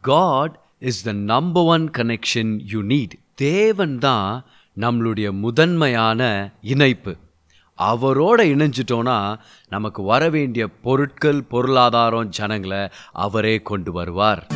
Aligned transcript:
God 0.00 0.60
is 0.78 1.02
the 1.02 1.12
number 1.12 1.62
one 1.62 1.90
connection 1.98 2.60
you 2.66 2.82
need 2.82 3.14
தேவன் 3.34 3.98
தான் 3.98 4.46
நம்மளுடைய 4.76 5.32
முதன்மையான 5.32 6.20
இணைப்பு. 6.60 7.16
அவரோட 7.78 8.40
இணைஞ்சிட்டோன்னா 8.52 9.38
நமக்கு 9.68 10.02
வர 10.02 10.28
வேண்டிய 10.28 10.68
பொருட்கள் 10.68 11.42
பொருளாதாரம் 11.42 12.28
ஜனங்களை 12.28 12.88
அவரே 13.12 13.62
கொண்டு 13.62 13.92
வருவார். 13.92 14.46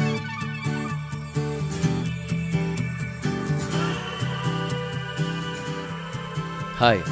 ஹாய் 6.81 7.05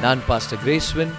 நான் 0.00 0.20
பாஸ்டர் 0.26 0.58
கிரேஸ்வன் 0.64 1.12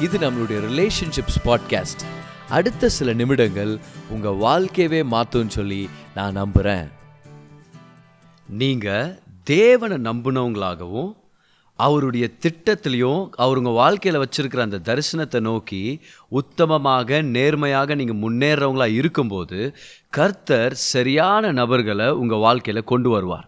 இது 0.00 0.18
நம்மளுடைய 0.18 0.58
ரிலேஷன்ஷிப்ஸ் 0.68 1.40
பாட்காஸ்ட் 1.44 2.02
அடுத்த 2.48 2.88
சில 2.88 3.12
நிமிடங்கள் 3.12 3.78
உங்கள் 4.08 4.38
வாழ்க்கையவே 4.38 5.00
மாற்றும்னு 5.10 5.46
சொல்லி 5.46 5.88
நான் 6.14 6.32
நம்புகிறேன் 6.32 6.88
நீங்கள் 8.48 9.18
தேவனை 9.42 9.96
நம்பினவங்களாகவும் 9.96 11.10
அவருடைய 11.78 12.30
திட்டத்திலையும் 12.44 13.20
அவருங்க 13.38 13.72
வாழ்க்கையில் 13.72 14.20
வச்சுருக்கிற 14.22 14.60
அந்த 14.60 14.78
தரிசனத்தை 14.78 15.40
நோக்கி 15.40 16.00
உத்தமமாக 16.32 17.22
நேர்மையாக 17.22 17.94
நீங்கள் 17.94 18.22
முன்னேறவங்களா 18.24 18.86
இருக்கும்போது 18.94 19.76
கர்த்தர் 20.10 20.74
சரியான 20.74 21.52
நபர்களை 21.52 22.08
உங்கள் 22.10 22.38
வாழ்க்கையில் 22.38 22.84
கொண்டு 22.84 23.10
வருவார். 23.10 23.46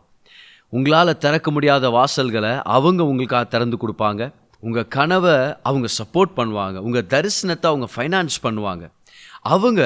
உங்களால் 0.68 1.18
திறக்க 1.18 1.50
முடியாத 1.50 1.88
வாசல்களை 1.90 2.62
அவங்க 2.62 3.04
உங்களுக்காக 3.04 3.44
திறந்து 3.44 3.76
கொடுப்பாங்க. 3.76 4.32
உங்கள் 4.60 4.88
கனவை 4.88 5.36
அவங்க 5.62 5.88
சப்போர்ட் 5.98 6.32
பண்ணுவாங்க. 6.36 6.78
உங்கள் 6.78 7.08
தரிசனத்தை 7.08 7.66
அவங்க 7.72 7.88
ஃபைனான்ஸ் 7.96 8.38
பண்ணுவாங்க. 8.42 8.90
அவங்க 9.40 9.82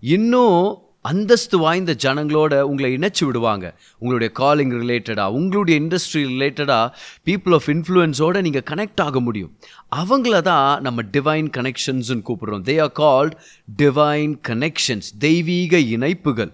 இன்னும் 0.00 0.86
அந்தஸ்து 1.10 1.56
வாய்ந்த 1.58 1.92
ஜனங்களோட 2.04 2.60
உங்களை 2.70 2.90
இணைச்சி 2.96 3.24
விடுவாங்க. 3.24 3.66
உங்களுடைய 3.98 4.30
காலிங் 4.40 4.74
ரிலேட்டடாக 4.82 5.36
உங்களுடைய 5.40 5.76
இண்டஸ்ட்ரி 5.80 6.22
ரிலேட்டடாக 6.32 6.92
பீப்புள் 7.26 7.54
ஆஃப் 7.58 7.68
இன்ஃப்ளூயன்ஸோடு 7.74 8.40
நீங்கள் 8.46 8.66
கனெக்ட் 8.70 9.02
ஆக 9.08 9.20
முடியும். 9.20 9.52
அவங்கள 9.96 10.40
தான் 10.40 10.80
நம்ம 10.80 11.02
டிவைன் 11.16 11.50
கனெக்ஷன்ஸ்னு 11.58 12.24
கூப்பிடுறோம். 12.28 12.66
They 12.68 12.76
are 12.86 12.96
called 13.02 13.36
divine 13.82 14.34
connections 14.48 15.10
தெய்வீக 15.18 15.78
இணைப்புகள். 15.96 16.52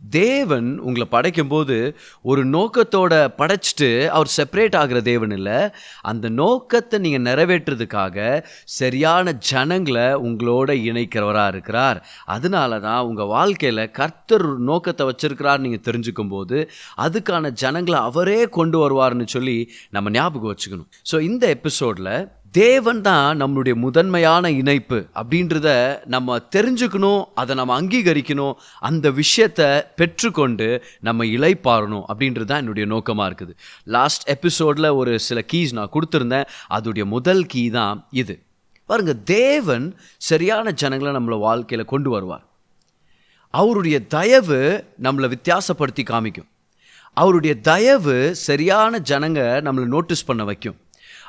தேவன் 0.00 0.68
உங்களை 0.78 1.06
படைக்கும்போது 1.10 1.76
ஒரு 2.22 2.42
நோக்கத்தோட 2.46 3.12
படைச்சிட்டு 3.40 3.88
அவர் 4.06 4.30
செப்பரேட் 4.36 4.76
ஆகிற 4.76 5.00
தேவன் 5.00 5.30
இல்லை. 5.30 5.58
அந்த 6.02 6.28
நோக்கத்தை 6.28 6.98
நீங்கள் 6.98 7.26
நிறைவேற்றுறதுக்காக 7.28 8.44
சரியான 8.64 9.32
ஜனங்களை 9.50 10.06
உங்களோட 10.26 10.70
இணைக்கிறவராக 10.90 11.52
இருக்கிறார். 11.54 12.00
அதனால 12.24 12.80
தான் 12.80 13.02
உங்கள் 13.02 13.26
வாழ்க்கையில் 13.26 13.84
கர்த்தர் 13.90 14.46
நோக்கத்தை 14.70 15.06
வச்சுருக்கிறார் 15.10 15.62
நீங்கள் 15.66 15.86
தெரிஞ்சுக்கும் 15.88 16.32
போது 16.34 16.70
அதுக்கான 17.06 17.50
ஜனங்களை 17.64 18.00
அவரே 18.00 18.40
கொண்டு 18.58 18.78
வருவார்னு 18.84 19.26
சொல்லி 19.36 19.58
நம்ம 19.90 20.10
ஞாபகம் 20.10 20.52
வச்சுக்கணும். 20.52 20.88
ஸோ 21.12 21.16
இந்த 21.20 21.46
எபிசோடில் 21.56 22.12
தேவன் 22.52 23.00
தான் 23.02 23.40
நம்மளுடைய 23.40 23.74
முதன்மையான 23.74 24.50
இணைப்பு 24.50 25.06
அப்படின்றத 25.14 25.98
நம்ம 26.04 26.38
தெரிஞ்சுக்கணும் 26.56 27.24
அதை 27.34 27.56
நம்ம 27.56 27.80
அங்கீகரிக்கணும் 27.80 28.54
அந்த 28.78 29.10
விஷயத்தை 29.10 29.82
பெற்றுக்கொண்டு 29.96 30.82
நம்ம 31.00 31.24
இலைப்பாறணும் 31.24 32.04
அப்படின்றது 32.10 32.44
தான் 32.44 32.58
என்னுடைய 32.58 32.88
நோக்கமாக 32.88 33.28
இருக்குது. 33.30 33.54
லாஸ்ட் 33.84 34.28
எபிசோடில் 34.28 34.88
ஒரு 34.90 35.18
சில 35.18 35.40
கீஸ் 35.42 35.72
நான் 35.72 35.92
கொடுத்துருந்தேன். 35.94 36.46
அதோடைய 36.70 37.04
முதல் 37.04 37.46
கீ 37.46 37.70
தான் 37.70 38.06
இது. 38.10 38.42
பாருங்கள் 38.86 39.22
தேவன் 39.22 39.96
சரியான 40.16 40.70
ஜனங்களை 40.70 41.12
நம்மளை 41.20 41.38
வாழ்க்கையில் 41.38 41.84
கொண்டு 41.84 42.10
வருவார். 42.10 42.44
அவருடைய 43.50 44.06
தயவு 44.06 44.84
நம்மளை 45.02 45.30
வித்தியாசப்படுத்தி 45.36 46.04
காமிக்கும். 46.12 46.48
அவருடைய 47.12 47.60
தயவு 47.60 48.34
சரியான 48.34 48.98
ஜனங்க 48.98 49.40
நம்மளை 49.68 49.84
நோட்டீஸ் 49.84 50.26
பண்ண 50.26 50.44
வைக்கும். 50.44 50.76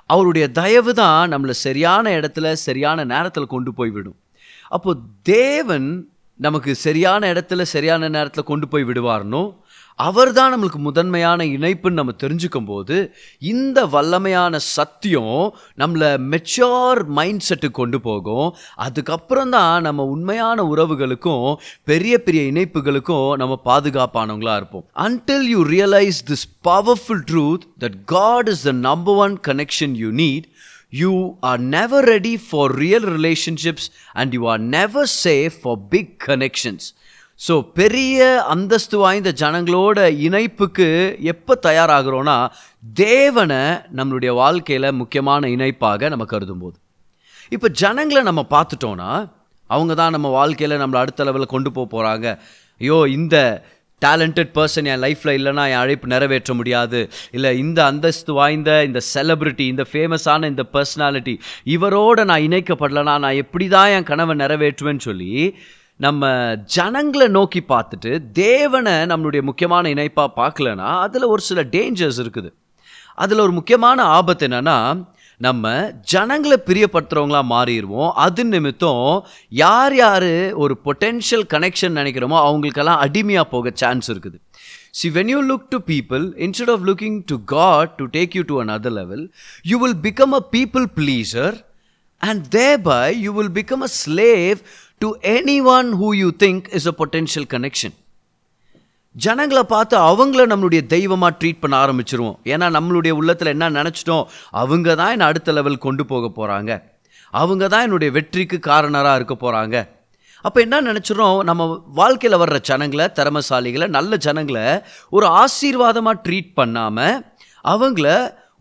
அவருடைய 0.09 0.45
தயவு 0.59 0.91
தான் 0.93 1.31
நம்மளை 1.33 1.55
சரியான 1.65 2.05
இடத்துல 2.19 2.53
சரியான 2.67 3.05
நேரத்தில் 3.13 3.53
கொண்டு 3.53 3.71
போய் 3.73 3.89
விடும். 3.89 4.17
அப்போது 4.75 4.99
தேவன் 5.35 5.89
நமக்கு 6.39 6.71
சரியான 6.85 7.21
இடத்துல 7.33 7.61
சரியான 7.75 8.09
நேரத்தில் 8.09 8.49
கொண்டு 8.51 8.67
போய் 8.67 8.87
விடுவார்னோ 8.89 9.43
அவர் 9.99 10.31
தான் 10.37 10.51
நம்மளுக்கு 10.53 10.79
முதன்மையான 10.87 11.45
இணைப்புன்னு 11.55 11.99
நம்ம 11.99 12.13
தெரிஞ்சுக்கும் 12.23 12.67
போது 12.69 12.97
இந்த 13.53 13.79
வல்லமையான 13.95 14.59
சத்தியம் 14.75 15.33
நம்மளை 15.81 16.09
மெச்சோர் 16.33 16.99
மைண்ட் 17.17 17.45
செட்டுக்கு 17.47 17.77
கொண்டு 17.79 17.99
போகும். 18.07 18.47
அதுக்கப்புறம் 18.85 19.51
தான் 19.57 19.83
நம்ம 19.87 20.05
உண்மையான 20.13 20.63
உறவுகளுக்கும் 20.73 21.47
பெரிய 21.91 22.13
பெரிய 22.27 22.43
இணைப்புகளுக்கும் 22.51 23.27
நம்ம 23.41 23.57
பாதுகாப்பானவங்களா 23.65 24.55
இருப்போம். 24.55 24.85
Until 25.07 25.47
you 25.53 25.61
realize 25.75 26.21
this 26.31 26.47
powerful 26.69 27.23
truth 27.31 27.65
that 27.85 27.99
God 28.15 28.49
is 28.55 28.65
the 28.69 28.73
number 28.89 29.19
one 29.25 29.35
connection 29.49 29.97
you 30.03 30.11
need 30.23 30.47
you 31.01 31.13
are 31.49 31.61
never 31.75 32.07
ready 32.13 32.35
for 32.45 32.71
real 32.85 33.09
relationships 33.17 33.89
and 34.13 34.33
you 34.37 34.43
are 34.53 34.63
never 34.77 35.11
safe 35.25 35.57
for 35.63 35.81
big 35.89 36.13
connections 36.29 36.87
so 37.39 37.61
பெரிய 37.73 38.43
அந்தஸ்து 38.47 38.97
வாய்ந்த 38.97 39.33
ஜனங்களோட 39.39 40.17
இணைப்புக்கு 40.17 41.17
எப்போ 41.21 41.59
தயாராகிறோன்னா 41.67 42.51
தேவனை 42.93 43.61
நம்மளுடைய 43.95 44.33
வாழ்க்கையில் 44.33 44.91
முக்கியமான 44.91 45.49
இணைப்பாக 45.49 46.09
நம்ம 46.09 46.25
கருதும் 46.25 46.59
போது 46.59 46.77
இப்போ 47.49 47.69
ஜனங்களை 47.69 48.23
நம்ம 48.23 48.45
பார்த்துட்டோன்னா 48.49 49.27
அவங்க 49.69 49.93
தான் 49.93 50.11
நம்ம 50.11 50.29
வாழ்க்கையில் 50.29 50.77
நம்மளை 50.77 50.95
அடுத்த 50.95 51.23
லெவலில் 51.23 51.45
கொண்டு 51.45 51.71
போக 51.71 51.87
போகிறாங்க 51.97 52.27
ஐயோ 52.81 53.07
இந்த 53.07 53.65
டேலண்டட் 54.05 54.51
பர்சன் 54.55 54.85
என் 54.85 55.01
லைஃப்பில் 55.01 55.35
இல்லைனா 55.39 55.67
என் 55.69 55.77
அழைப்பு 55.77 56.07
நிறைவேற்ற 56.07 56.53
முடியாது. 56.53 57.09
இல்லை 57.31 57.57
இந்த 57.57 57.85
அந்தஸ்து 57.85 58.33
வாய்ந்த 58.33 58.83
இந்த 58.83 59.01
செலிப்ரிட்டி 59.13 59.59
இந்த 59.59 59.85
ஃபேமஸான 59.91 60.45
இந்த 60.45 60.63
பர்சனாலிட்டி 60.73 61.39
இவரோட 61.65 62.23
நான் 62.23 62.41
இணைக்கப்படலைனா 62.41 63.19
நான் 63.19 63.33
எப்படி 63.33 63.67
தான் 63.67 63.89
என் 63.89 64.03
கனவை 64.03 64.35
நிறைவேற்றுவேன்னு 64.35 64.99
சொல்லி 64.99 65.59
நம்ம 66.05 66.23
ஜனங்களை 66.75 67.25
நோக்கி 67.37 67.61
பார்த்துட்டு 67.69 68.11
தேவனை 68.43 68.93
நம்மளுடைய 69.11 69.41
முக்கியமான 69.47 69.89
இணைப்பாக 69.95 70.29
பார்க்கலனா 70.41 70.89
அதில் 71.05 71.31
ஒரு 71.33 71.41
சில 71.47 71.61
டேஞ்சர்ஸ் 71.75 72.19
இருக்குது. 72.23 72.49
அதில் 73.23 73.43
ஒரு 73.45 73.53
முக்கியமான 73.57 73.99
ஆபத்து 74.17 74.45
என்னென்னா 74.47 74.77
நம்ம 75.41 75.73
ஜனங்களை 76.13 76.57
பிரியப்படுத்துகிறவங்களா 76.67 77.41
மாறிடுவோம். 77.53 78.09
அது 78.25 78.43
நிமித்தம் 78.53 79.03
யார் 79.61 79.95
யார் 80.03 80.31
ஒரு 80.63 80.73
பொட்டென்ஷியல் 80.85 81.45
கனெக்ஷன் 81.53 81.97
நினைக்கிறோமோ 81.99 82.37
அவங்களுக்கெல்லாம் 82.47 83.03
அடிமையாக 83.05 83.51
போக 83.53 83.71
சான்ஸ் 83.81 84.09
இருக்குது. 84.13 84.37
See 84.99 85.09
when 85.17 85.31
you 85.33 85.39
look 85.51 85.69
to 85.75 85.79
people 85.93 86.25
instead 86.45 86.73
of 86.75 86.85
looking 86.89 87.17
to 87.31 87.37
God 87.55 87.91
to 88.01 88.07
take 88.17 88.35
you 88.39 88.43
to 88.51 88.57
another 88.77 88.95
level 89.01 89.23
you 89.71 89.79
will 89.83 89.99
become 90.07 90.35
a 90.41 90.43
people 90.55 90.87
pleaser 90.99 91.57
and 92.21 92.43
thereby 92.59 92.99
you 93.25 93.31
will 93.39 93.53
become 93.59 93.83
a 93.87 93.91
slave 94.03 94.59
to 95.01 95.15
anyone 95.63 95.93
who 95.93 96.15
you 96.15 96.29
think 96.39 96.73
is 96.73 96.87
a 96.87 96.93
potential 96.97 97.47
connection 97.49 97.93
ஜனங்களை 99.15 99.63
பார்த்து 99.63 99.97
அவங்கள 99.97 100.45
நம்மளுடைய 100.45 100.87
தெய்வமாக 100.87 101.37
treat 101.39 101.61
பண்ண 101.61 101.75
ஆரம்பிச்சிருவோம். 101.85 102.37
ஏன்னா 102.45 102.67
நம்மளுடைய 102.77 103.09
உள்ளத்தில் 103.09 103.47
என்ன 103.47 103.69
நினச்சிட்டோம்? 103.69 104.27
அவங்க 104.49 104.95
தான் 104.95 105.11
என்னை 105.11 105.25
அடுத்த 105.25 105.51
லெவல் 105.51 105.77
கொண்டு 105.77 106.05
போக 106.05 106.27
போகிறாங்க 106.27 106.81
அவங்க 107.33 107.67
தான் 107.67 107.81
என்னுடைய 107.81 108.11
வெற்றிக்கு 108.11 108.59
காரணராக 108.59 109.15
இருக்க 109.15 109.35
போகிறாங்க 109.35 109.89
அப்போ 110.45 110.61
என்ன 110.61 110.81
நினச்சிரும் 110.81 111.43
நம்ம 111.43 111.81
வாழ்க்கையில் 111.93 112.37
வர்ற 112.37 112.57
ஜனங்களை 112.61 113.05
திறமசாலிகளை 113.15 113.87
நல்ல 113.87 114.15
ஜனங்களை 114.17 114.81
ஒரு 115.09 115.25
ஆசீர்வாதமாக 115.25 116.21
ட்ரீட் 116.25 116.53
பண்ணாமல் 116.53 117.25
அவங்கள 117.65 118.07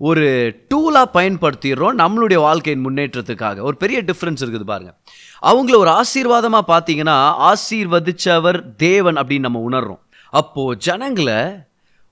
ஒரு 0.00 0.26
டூலாக 0.70 1.08
பயன்படுத்திடுறோம் 1.16 1.96
நம்மளுடைய 2.00 2.38
வாழ்க்கையின் 2.46 2.84
முன்னேற்றத்துக்காக. 2.86 3.56
ஒரு 3.68 3.76
பெரிய 3.82 3.98
டிஃப்ரென்ஸ் 4.10 4.42
இருக்குது 4.44 4.68
பாருங்கள் 4.72 4.96
அவங்கள 5.50 5.76
ஒரு 5.84 5.90
ஆசீர்வாதமாக 6.00 6.64
பார்த்தீங்கன்னா 6.72 7.16
ஆசீர்வதிச்சவர் 7.50 8.58
தேவன் 8.86 9.18
அப்படின்னு 9.20 9.46
நம்ம 9.48 9.62
உணர்றோம். 9.68 10.02
அப்போது 10.32 10.78
ஜனங்களை 10.86 11.40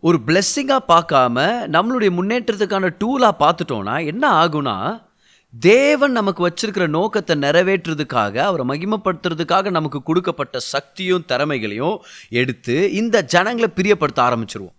ஒரு 0.02 0.18
பிளெஸ்ஸிங்காக 0.26 0.82
பார்க்காம 0.92 1.44
நம்மளுடைய 1.74 2.10
முன்னேற்றத்துக்கான 2.18 2.90
டூலாக 3.02 3.40
பார்த்துட்டோன்னா 3.42 3.94
என்ன 4.12 4.24
ஆகும்னா 4.42 4.76
தேவன் 5.54 6.14
நமக்கு 6.18 6.40
வச்சிருக்கிற 6.46 6.86
நோக்கத்தை 6.96 7.34
நிறைவேற்றுறதுக்காக 7.44 8.36
அவரை 8.48 8.64
மகிமப்படுத்துறதுக்காக 8.72 9.70
நமக்கு 9.78 10.00
கொடுக்கப்பட்ட 10.08 10.56
சக்தியும் 10.72 11.28
திறமைகளையும் 11.32 11.96
எடுத்து 12.40 12.76
இந்த 13.00 13.22
ஜனங்களை 13.34 13.68
பிரியப்படுத்த 13.78 14.20
ஆரம்பிச்சிருவோம். 14.28 14.75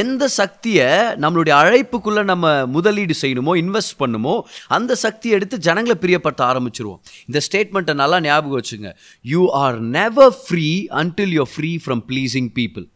எந்த 0.00 0.24
சக்தியை 0.38 0.88
நம்மளுடைய 1.22 1.54
அழைப்புக்குள்ளே 1.62 2.22
நம்ம 2.30 2.52
முதலீடு 2.74 3.14
செய்யணுமோ 3.22 3.52
இன்வெஸ்ட் 3.62 3.96
பண்ணுமோ 4.02 4.34
அந்த 4.76 4.92
சக்தியை 5.04 5.32
எடுத்து 5.38 5.56
ஜனங்களை 5.66 5.96
பிரியப்படுத்த 6.04 6.42
ஆரம்பிச்சிருவோம். 6.50 7.00
இந்த 7.28 7.40
ஸ்டேட்மெண்ட்டை 7.46 7.94
நல்லா 8.02 8.18
ஞாபகம் 8.28 8.58
வச்சுங்க. 8.60 8.90
You 9.34 9.42
are 9.62 9.78
never 9.98 10.34
free 10.44 10.68
until 11.02 11.34
you 11.38 11.46
free 11.54 11.70
from 11.84 12.02
pleasing 12.10 12.50
people 12.58 12.86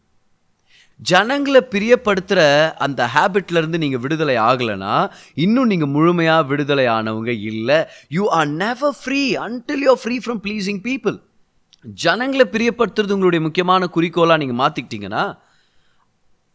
ஜனங்களை 0.99 1.59
பிரியப்படுத்துகிற 1.73 2.41
அந்த 2.85 3.01
ஹேபிட்லேருந்து 3.15 3.81
நீங்கள் 3.83 4.01
விடுதலை 4.03 4.35
ஆகலைன்னா 4.49 4.93
இன்னும் 5.45 5.69
நீங்கள் 5.71 5.91
முழுமையாக 5.95 6.47
விடுதலை 6.51 6.85
ஆனவங்க 6.97 7.33
இல்லை. 7.51 7.77
You 8.17 8.23
are 8.37 8.49
never 8.63 8.95
free 9.01 9.21
until 9.47 9.83
you 9.87 9.93
free 10.03 10.15
from 10.23 10.39
pleasing 10.45 10.81
people 10.87 11.17
ஜனங்களை 12.05 12.45
பிரியப்படுத்துறது 12.55 13.15
உங்களுடைய 13.15 13.41
முக்கியமான 13.47 13.89
குறிக்கோளாக 13.97 14.41
நீங்கள் 14.43 14.59
மாற்றிக்கிட்டீங்கன்னா 14.63 15.25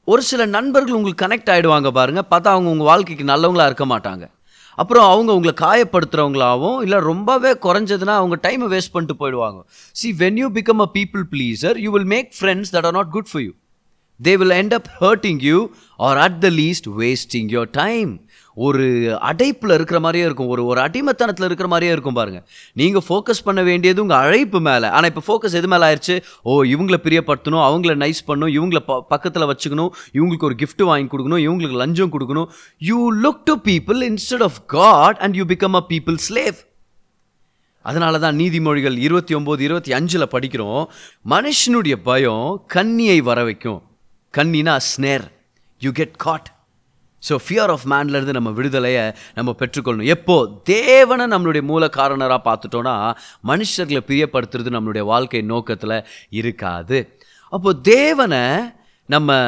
ஒரு 0.08 0.22
சில 0.28 0.42
நண்பர்கள் 0.54 0.96
உங்களுக்கு 0.96 1.24
கனெக்ட் 1.24 1.50
ஆகிடுவாங்க 1.54 1.88
பாருங்கள் 1.98 2.26
பார்த்தா 2.30 2.48
அவங்க 2.54 2.68
உங்கள் 2.70 2.88
வாழ்க்கைக்கு 2.90 3.24
நல்லவங்களா 3.24 3.66
இருக்க 3.70 3.84
மாட்டாங்க. 3.86 4.24
அப்புறம் 4.78 5.06
அவங்க 5.12 5.30
உங்களை 5.38 5.54
காயப்படுத்துகிறவங்களாகவும் 5.60 6.78
இல்லை 6.84 6.98
ரொம்பவே 7.10 7.50
குறைஞ்சதுன்னா 7.66 8.14
அவங்க 8.20 8.36
டைமை 8.46 8.66
வேஸ்ட் 8.74 8.92
பண்ணிட்டு 8.92 9.16
போயிடுவாங்க. 9.22 9.60
See 10.00 10.08
when 10.18 10.38
you 10.42 10.48
become 10.58 10.82
a 10.86 10.88
people 10.98 11.24
pleaser 11.32 11.78
you 11.84 11.90
will 11.90 12.10
make 12.14 12.30
friends 12.38 12.72
that 12.76 12.88
are 12.90 12.96
not 12.98 13.12
good 13.16 13.30
for 13.32 13.44
you 13.46 13.52
they 14.26 14.32
will 14.42 14.56
end 14.60 14.74
up 14.78 14.90
hurting 15.00 15.40
you 15.48 15.58
or 16.08 16.18
at 16.26 16.38
the 16.44 16.50
least 16.60 16.88
wasting 17.00 17.50
your 17.56 17.70
time 17.82 18.12
ஒரு 18.56 18.86
அடைப்பில் 19.28 19.74
இருக்கிற 19.74 19.98
மாதிரியே 20.04 20.24
இருக்கும். 20.28 20.48
ஒரு 20.54 20.62
ஒரு 20.70 20.80
அடிமத்தனத்தில் 20.86 21.46
இருக்கிற 21.48 21.68
மாதிரியே 21.72 21.92
இருக்கும் 21.94 22.16
பாருங்கள் 22.18 22.42
நீங்கள் 22.80 23.04
ஃபோக்கஸ் 23.06 23.42
பண்ண 23.46 23.60
வேண்டியது 23.68 24.02
உங்கள் 24.04 24.22
அழைப்பு 24.24 24.58
மேலே. 24.66 24.88
ஆனால் 24.96 25.10
இப்போ 25.12 25.22
ஃபோக்கஸ் 25.28 25.54
எது 25.60 25.68
மேலே 25.72 25.84
ஆயிடுச்சு 25.88 26.16
ஓ 26.48 26.54
இவங்கள 26.72 26.96
பிரியப்படுத்தணும் 27.04 27.62
அவங்கள 27.68 27.92
நைஸ் 28.02 28.20
பண்ணணும் 28.30 28.52
இவங்கள 28.56 28.80
ப 28.88 28.98
பக்கத்தில் 29.12 29.48
வச்சுக்கணும் 29.50 29.92
இவங்களுக்கு 30.18 30.48
ஒரு 30.48 30.56
கிஃப்ட்டு 30.62 30.88
வாங்கி 30.90 31.08
கொடுக்கணும் 31.12 31.42
இவங்களுக்கு 31.46 31.78
லஞ்சம் 31.82 32.12
கொடுக்கணும். 32.16 32.50
You 32.88 32.98
look 33.24 33.40
to 33.50 33.56
people 33.70 34.02
instead 34.10 34.44
of 34.48 34.58
God 34.76 35.20
and 35.26 35.38
you 35.40 35.46
become 35.54 35.78
a 35.80 35.82
people 35.92 36.18
slave 36.26 36.60
அதனால 37.84 38.18
தான் 38.24 38.36
நீதிமொழிகள் 38.42 38.98
இருபத்தி 39.06 39.34
ஒம்பது 39.38 39.64
இருபத்தி 39.68 39.94
அஞ்சில் 40.00 40.32
படிக்கிறோம் 40.34 40.82
மனுஷனுடைய 41.34 41.96
பயம் 42.10 42.46
கண்ணியை 42.76 43.18
வர 43.30 43.38
வைக்கும். 43.48 43.80
கண்ணினா 44.38 44.74
snare 44.90 45.24
you 45.80 45.90
get 46.00 46.16
caught 46.26 46.48
so 47.28 47.34
fear 47.44 47.70
of 47.74 47.84
மேன்லேருந்து 47.92 48.36
நம்ம 48.36 48.50
விடுதலையை 48.58 49.02
நம்ம 49.34 49.50
பெற்றுக்கொள்ளணும். 49.58 50.10
எப்போ 50.16 50.36
தேவனை 50.64 51.24
நம்மளுடைய 51.32 51.62
மூல 51.70 51.86
காரணராக 51.98 52.40
பார்த்துட்டோன்னா 52.48 52.94
மனுஷர்களை 53.50 54.00
பிரியப்படுத்துறது 54.08 54.70
நம்மளுடைய 54.76 55.04
வாழ்க்கை 55.12 55.42
நோக்கத்தில் 55.52 55.96
இருக்காது. 56.40 56.98
அப்போது 57.52 57.80
தேவனை 57.80 58.42
நம்ம 59.08 59.38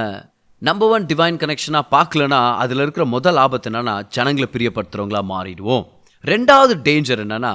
நம்பர் 0.62 0.92
ஒன் 0.96 1.08
டிவைன் 1.10 1.40
கனெக்ஷனாக 1.42 1.90
பார்க்கலனா 1.96 2.40
அதில் 2.62 2.82
இருக்கிற 2.84 3.04
முதல் 3.14 3.38
ஆபத்து 3.44 3.70
என்னென்னா 3.70 3.94
ஜனங்களை 4.16 4.48
பிரியப்படுத்துகிறவங்களா 4.52 5.22
மாறிடுவோம். 5.32 5.84
ரெண்டாவது 6.24 6.74
டேஞ்சர் 6.86 7.22
என்னன்னா 7.24 7.54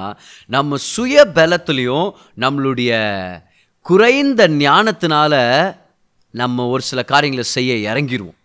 நம்ம 0.56 0.76
சுய 0.92 1.24
பலத்துலேயும் 1.38 2.10
நம்மளுடைய 2.44 2.90
குறைந்த 3.86 4.42
ஞானத்தினால 4.48 5.34
நம்ம 6.30 6.66
ஒரு 6.66 6.82
சில 6.82 7.02
காரியங்களை 7.02 7.44
செய்ய 7.44 7.92
இறங்கிடுவோம் 7.92 8.38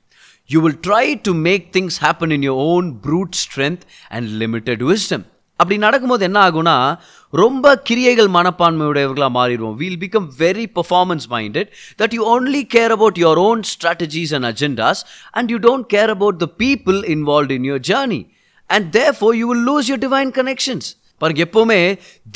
you 0.48 0.62
will 0.62 0.80
try 0.88 1.20
to 1.22 1.34
make 1.34 1.66
things 1.74 1.98
happen 2.02 2.32
in 2.32 2.42
your 2.42 2.60
own 2.72 3.00
brute 3.04 3.38
strength 3.44 3.86
and 4.10 4.42
limited 4.42 4.84
wisdom 4.92 5.26
அப்படி 5.56 5.80
நடக்கும்போது 5.80 6.24
என்ன 6.24 6.50
ஆகும்னா 6.50 7.00
ரொம்ப 7.30 7.80
கிரியைகள் 7.80 8.28
மனப்பான்மையுடையவர்களாக 8.28 9.34
மாறிடுவோம். 9.36 9.76
We'll 9.76 9.98
become 9.98 10.28
very 10.38 10.66
performance 10.76 11.26
minded 11.30 11.70
that 11.98 12.14
you 12.14 12.40
only 12.40 12.62
care 12.76 12.90
about 12.90 13.16
your 13.16 13.36
own 13.36 13.62
strategies 13.74 14.34
and 14.34 14.46
agendas 14.46 15.02
and 15.32 15.50
you 15.50 15.58
don't 15.58 15.88
care 15.94 16.10
about 16.10 16.40
the 16.40 16.48
people 16.58 17.00
involve 17.16 17.52
in 17.52 17.64
your 17.64 17.86
journey 17.92 18.28
and 18.66 18.92
therefore 19.20 19.34
you 19.34 19.48
will 19.54 19.66
lose 19.72 19.90
your 19.92 20.04
divine 20.08 20.32
connections 20.32 20.90
பாருங்க 21.22 21.42
எப்போவுமே 21.46 21.78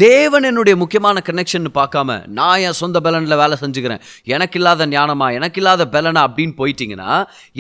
தேவன் 0.02 0.46
என்னுடைய 0.50 0.76
முக்கியமான 0.82 1.22
connection 1.28 1.66
பார்க்காம 1.78 2.10
நான் 2.38 2.62
என் 2.66 2.78
சொந்த 2.82 2.98
பலனில் 3.06 3.40
வேலை 3.42 3.56
செஞ்சுக்கிறேன். 3.62 4.02
எனக்கு 4.34 4.58
இல்லாத 4.60 4.88
ஞானமா 4.94 5.28
எனக்கு 5.38 5.60
இல்லாத 5.62 5.86
பலனா 5.96 6.22
அப்படின்னு 6.28 6.54
போயிட்டீங்கன்னா 6.60 7.10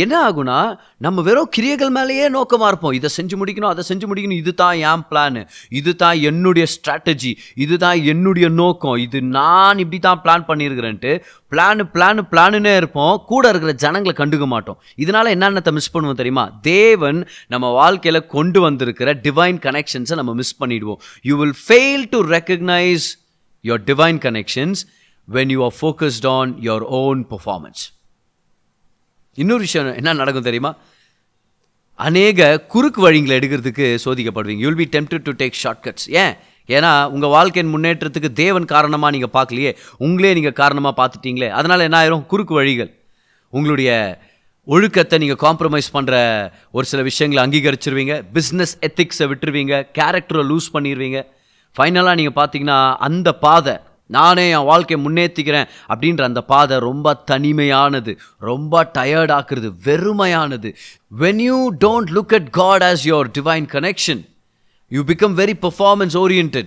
என்ன 0.04 0.13
ஆகுனா 0.27 0.60
நம்ம 1.06 1.21
வெறும் 1.27 1.50
கிரியைகள் 1.56 1.92
மேலேயே 1.98 2.25
நோக்கமாக 2.38 2.69
இருப்போம். 2.71 2.95
இதை 3.00 3.10
செஞ்சு 3.18 3.38
முடிக்கணும் 3.42 3.71
அதை 3.71 3.83
செஞ்சு 3.89 4.07
முடிக்கணும். 4.12 4.42
இது 4.44 4.54
தான் 4.63 4.77
என் 4.92 5.06
பிளான் 5.10 5.42
இது 5.80 5.94
தான் 6.04 6.18
என்னுடைய 6.30 6.68
ஸ்ட்ராட்டஜி 6.75 7.33
இது 7.66 7.77
தான் 7.86 8.00
என்னுடைய 8.13 8.50
நோக்கம். 8.62 8.98
இது 9.07 9.21
நான் 9.38 9.81
இப்படி 9.86 10.00
தான் 10.07 10.21
பிளான் 10.25 10.48
பண்ணியிருக்கிறேன்ட்டு 10.51 11.13
பிளானு 11.51 11.84
பிளானு 11.94 12.22
பிளானுன்னே 12.31 12.75
இருப்போம். 12.75 13.24
கூட 13.28 13.50
இருக்கிற 13.50 13.74
ஜனங்களை 13.74 14.16
கண்டுக்க 14.18 14.46
மாட்டோம். 14.46 14.81
இதனால 14.98 15.28
என்னென்னத்தை 15.36 15.72
மிஸ் 15.72 15.98
பண்ணுவோம் 15.98 16.19
தெரியுமா? 16.22 16.46
தேவன் 16.62 17.28
நம்ம 17.48 17.69
வாழ்க்கையில் 17.69 18.25
கொண்டு 18.25 18.62
வந்திருக்கிற 18.62 19.13
டிவைன் 19.13 19.60
கனெக்ஷன்ஸை 19.68 20.16
நம்ம 20.16 20.34
மிஸ் 20.34 20.63
பண்ணிடுவோம். 20.63 21.01
You 21.22 21.38
will 21.38 21.57
fail 21.68 22.06
to 22.10 22.19
recognize 22.36 23.07
your 23.63 23.84
divine 23.86 24.19
connections 24.28 24.81
when 25.31 25.50
you 25.50 25.63
are 25.63 25.75
focused 25.81 26.28
on 26.28 26.54
your 26.62 26.86
own 27.01 27.25
performance 27.30 27.84
இன்னொரு 29.34 29.60
விஷயம் 29.60 29.95
என்ன 29.95 30.13
நடக்கும் 30.13 30.44
தெரியுமா? 30.44 30.75
அநேக 31.94 32.60
குறுக்கு 32.62 33.12
வழிங்களை 33.12 33.36
எடுக்கிறதுக்கு 33.40 33.86
சோதிக்கப்படுவீங்க. 34.06 34.63
You'll 34.66 34.75
be 34.75 34.88
tempted 34.92 35.24
to 35.24 35.31
take 35.31 35.57
shortcuts 35.63 36.06
ஏன்? 36.06 36.36
ஏன்னா 36.77 36.92
உங்கள் 37.16 37.33
வாழ்க்கையின் 37.36 37.74
முன்னேற்றத்துக்கு 37.75 38.30
தேவன் 38.44 38.71
காரணமாக 38.74 39.13
நீங்கள் 39.16 39.33
பார்க்கலையே 39.38 39.71
உங்களே 40.06 40.31
நீங்கள் 40.38 40.57
காரணமாக 40.62 40.95
பார்த்துட்டீங்களே. 41.01 41.50
அதனால் 41.60 41.86
என்ன 41.88 41.98
ஆயிரும்? 42.01 42.25
குறுக்கு 42.31 42.54
வழிகள். 42.60 42.92
உங்களுடைய 43.54 43.92
ஒழுக்கத்தை 44.74 45.18
நீங்கள் 45.21 45.42
காம்ப்ரமைஸ் 45.45 45.94
பண்ணுற 45.94 46.16
ஒரு 46.77 46.86
சில 46.86 47.01
விஷயங்களை 47.10 47.42
அங்கீகரிச்சிருவீங்க. 47.45 48.16
பிஸ்னஸ் 48.36 48.74
எத்திக்ஸை 48.88 49.27
விட்டுருவீங்க. 49.31 49.75
கேரக்டரை 50.00 50.44
லூஸ் 50.51 50.74
பண்ணிடுவீங்க 50.74 51.21
ஃபைனலாக 51.75 52.18
நீங்கள் 52.19 52.38
பார்த்தீங்கன்னா 52.39 52.80
அந்த 53.07 53.30
பாதை 53.45 53.75
நானே 54.18 54.44
என் 54.50 54.68
வாழ்க்கையை 54.69 55.00
முன்னேற்றிக்கிறேன் 55.06 55.68
அப்படின்ற 55.94 56.21
அந்த 56.27 56.42
பாதை 56.51 56.75
ரொம்ப 56.80 57.13
தனிமையானது 57.31 58.12
ரொம்ப 58.50 58.83
டயர்ட் 58.98 59.33
ஆக்குறது 59.36 59.69
வெறுமையானது. 59.88 60.69
When 61.19 61.42
you 61.48 61.57
don't 61.86 62.12
look 62.16 62.33
at 62.38 62.50
God 62.60 62.86
as 62.88 63.04
your 63.10 63.30
divine 63.38 63.68
connection 63.75 64.21
you 64.89 65.03
become 65.03 65.36
very 65.41 65.56
performance 65.65 66.15
orient 66.24 66.57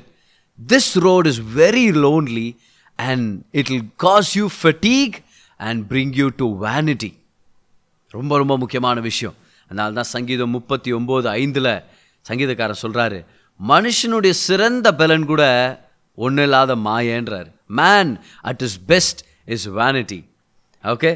this 0.72 0.90
road 1.06 1.26
is 1.26 1.40
very 1.56 1.86
lonely 2.04 2.48
and 2.96 3.42
it 3.50 3.68
will 3.68 3.88
cause 3.96 4.36
you 4.36 4.48
fatigue 4.62 5.16
and 5.56 5.90
bring 5.92 6.12
you 6.14 6.28
to 6.36 6.46
vanity 6.66 7.12
ரொம்ப 8.10 8.36
ரொம்ப 8.36 8.54
முக்கியமான 8.58 9.00
விஷயம். 9.00 9.34
அதனால 9.64 9.94
தான் 9.94 10.10
சங்கீதம் 10.16 10.50
முப்பத்தி 10.50 10.92
ஒம்பது 10.92 11.28
ஐந்தில் 11.40 11.72
சங்கீதக்காரர் 12.28 12.82
சொல்கிறாரு 12.82 13.24
மனுஷனுடைய 13.68 14.30
சிறந்த 14.30 14.94
பலன் 14.94 15.26
கூட 15.26 15.42
ஒன்றும் 16.14 16.44
இல்லாத 16.44 16.76
மாயன்றார். 16.76 17.48
Man 17.66 18.18
at 18.42 18.60
his 18.60 18.78
best 18.86 19.20
is 19.44 19.68
vanity 19.68 20.20
okay 20.84 21.10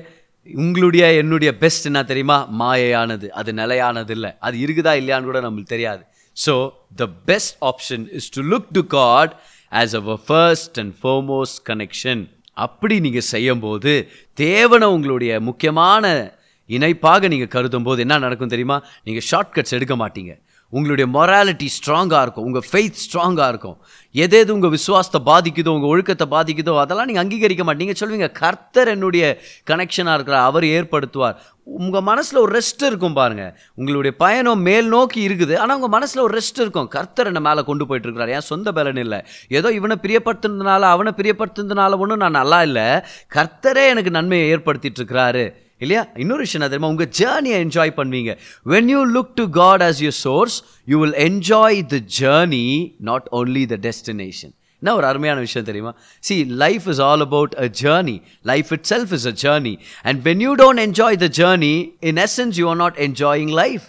உங்களுடைய 0.54 1.12
என்னுடைய 1.12 1.58
பெஸ்ட் 1.58 1.86
என்ன 1.86 2.04
தெரியுமா? 2.04 2.36
மாயையானது. 2.60 3.26
அது 3.28 3.52
நிலையானது 3.52 4.12
இல்லை. 4.12 4.30
அது 4.38 4.58
இருக்குதா 4.58 4.92
இல்லையான்னு 5.00 5.28
கூட 5.30 5.40
நம்மளுக்கு 5.40 5.72
தெரியாது. 5.74 6.02
So 6.44 6.70
the 6.96 7.06
best 7.06 7.56
option 7.60 8.12
is 8.12 8.30
to 8.30 8.42
look 8.42 8.66
to 8.72 8.80
God 8.88 9.28
as 9.70 9.94
our 9.96 10.18
first 10.28 10.78
and 10.78 10.94
foremost 11.02 11.60
connection 11.68 12.22
அப்படி 12.52 13.00
நீங்கள் 13.00 13.20
செய்யும்போது 13.20 14.08
தேவனை 14.34 14.88
உங்களுடைய 14.88 15.40
முக்கியமான 15.40 16.34
இணைப்பாக 16.66 17.28
நீங்கள் 17.28 17.48
கருதும் 17.48 17.82
போது 17.82 18.00
என்ன 18.00 18.18
நடக்கும் 18.18 18.48
தெரியுமா? 18.48 18.82
நீங்கள் 19.04 19.26
ஷார்ட்கட்ஸ் 19.30 19.70
எடுக்க 19.70 19.96
மாட்டீங்க. 19.96 20.32
உங்களுடைய 20.72 21.06
மொராலிட்டி 21.16 21.66
ஸ்ட்ராங்காக 21.74 22.22
இருக்கும். 22.26 22.46
உங்கள் 22.48 22.66
ஃபெய்த் 22.68 23.02
ஸ்ட்ராங்காக 23.02 23.48
இருக்கும். 23.52 23.76
எது 24.14 24.36
எது 24.42 24.50
உங்கள் 24.54 24.72
விசுவாசத்தை 24.76 25.20
பாதிக்குதோ 25.28 25.74
உங்கள் 25.76 25.92
ஒழுக்கத்தை 25.92 26.26
பாதிக்குதோ 26.36 26.72
அதெல்லாம் 26.84 27.08
நீங்கள் 27.10 27.24
அங்கீகரிக்க 27.24 27.64
மாட்டீங்க. 27.68 27.94
சொல்லுவீங்க 28.00 28.28
கர்த்தர் 28.40 28.90
என்னுடைய 28.94 29.24
கனெக்ஷனாக 29.70 30.16
இருக்கிறார் 30.18 30.48
அவர் 30.50 30.66
ஏற்படுத்துவார். 30.76 31.36
உங்கள் 31.80 32.04
மனசில் 32.08 32.40
ஒரு 32.42 32.52
ரெஸ்ட் 32.58 32.82
இருக்கும் 32.88 33.16
பாருங்கள் 33.18 33.52
உங்களுடைய 33.80 34.12
பயணம் 34.24 34.64
மேல் 34.68 34.88
நோக்கி 34.96 35.20
இருக்குது 35.28 35.54
ஆனால் 35.62 35.76
உங்கள் 35.78 35.94
மனசில் 35.96 36.24
ஒரு 36.26 36.34
ரெஸ்ட் 36.38 36.60
இருக்கும். 36.64 36.88
கர்த்தர் 36.96 37.30
என்னை 37.30 37.42
மேலே 37.48 37.64
கொண்டு 37.70 37.86
போயிட்டு 37.90 38.08
இருக்கிறார் 38.08 38.34
ஏன் 38.36 38.48
சொந்த 38.52 38.72
பலன் 38.78 39.02
இல்லை. 39.04 39.20
ஏதோ 39.58 39.70
இவனை 39.78 39.98
பிரியப்படுத்துனதுனால 40.06 40.82
அவனை 40.96 41.12
பிரியப்படுத்துனதுனால 41.20 41.98
ஒன்றும் 42.04 42.24
நான் 42.24 42.38
நல்லா 42.40 42.60
இல்லை. 42.68 42.88
கர்த்தரே 43.36 43.86
எனக்கு 43.94 44.12
நன்மையை 44.18 44.46
ஏற்படுத்திட்டு 44.54 45.00
இருக்கிறாரு 45.02 45.46
இல்லையா? 45.80 46.02
இன்னொரு 46.16 46.42
விஷயம் 46.44 46.60
என்ன 46.60 46.68
தெரியுமா? 46.72 46.92
உங்கள் 46.94 47.10
ஜேர்னியை 47.18 47.56
என்ஜாய் 47.64 47.92
பண்ணுவீங்க. 47.96 48.32
When 48.66 48.88
you 48.92 49.00
look 49.16 49.32
to 49.34 49.44
God 49.60 49.82
as 49.82 49.98
your 50.04 50.18
source 50.26 50.56
you 50.92 50.98
will 51.02 51.18
enjoy 51.28 51.80
the 51.94 51.98
journey 52.20 52.64
not 53.10 53.26
only 53.32 53.64
the 53.72 53.78
destination 53.88 54.54
என்ன 54.82 54.94
ஒரு 54.96 55.06
அருமையான 55.06 55.38
விஷயம் 55.44 55.66
தெரியுமா? 55.66 55.92
See 56.26 56.34
life 56.62 56.86
is 56.92 57.00
all 57.00 57.22
about 57.26 57.54
a 57.64 57.68
journey 57.82 58.16
life 58.42 58.70
itself 58.92 59.12
is 59.18 59.26
a 59.26 59.34
journey 59.44 59.74
and 60.02 60.18
when 60.28 60.42
you 60.46 60.54
don't 60.62 60.82
enjoy 60.86 61.16
the 61.24 61.28
journey 61.40 61.74
in 62.10 62.20
essence 62.26 62.58
you 62.62 62.66
are 62.68 62.80
not 62.84 62.98
enjoying 63.06 63.52
life 63.62 63.86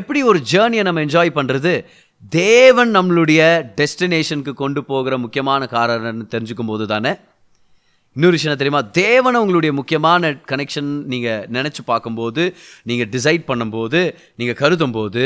எப்படி 0.00 0.22
ஒரு 0.22 0.40
ஜேர்னியை 0.52 0.82
நம்ம 0.88 1.04
enjoy 1.06 1.32
பண்ணுறது 1.38 1.74
தேவன் 2.32 2.90
நம்மளுடைய 2.96 3.40
டெஸ்டினேஷனுக்கு 3.80 4.52
கொண்டு 4.62 4.80
போகிற 4.84 5.14
முக்கியமான 5.18 5.68
காரணம்னு 5.72 6.26
தெரிஞ்சுக்கும் 6.34 6.72
போது 6.72 6.86
தானே 6.86 7.12
இன்னொரு 8.16 8.34
விஷயம் 8.36 8.56
தெரியுமா? 8.60 8.80
தேவனை 8.80 9.40
உங்களுடைய 9.40 9.72
முக்கியமான 9.78 10.30
கனெக்ஷன் 10.50 10.88
நீங்கள் 11.12 11.44
நினச்சி 11.56 11.82
பார்க்கும்போது 11.90 12.42
நீங்கள் 12.88 13.08
டிசைட் 13.12 13.44
பண்ணும்போது 13.50 14.00
நீங்கள் 14.40 14.58
கருதும் 14.60 14.94
போது 14.96 15.24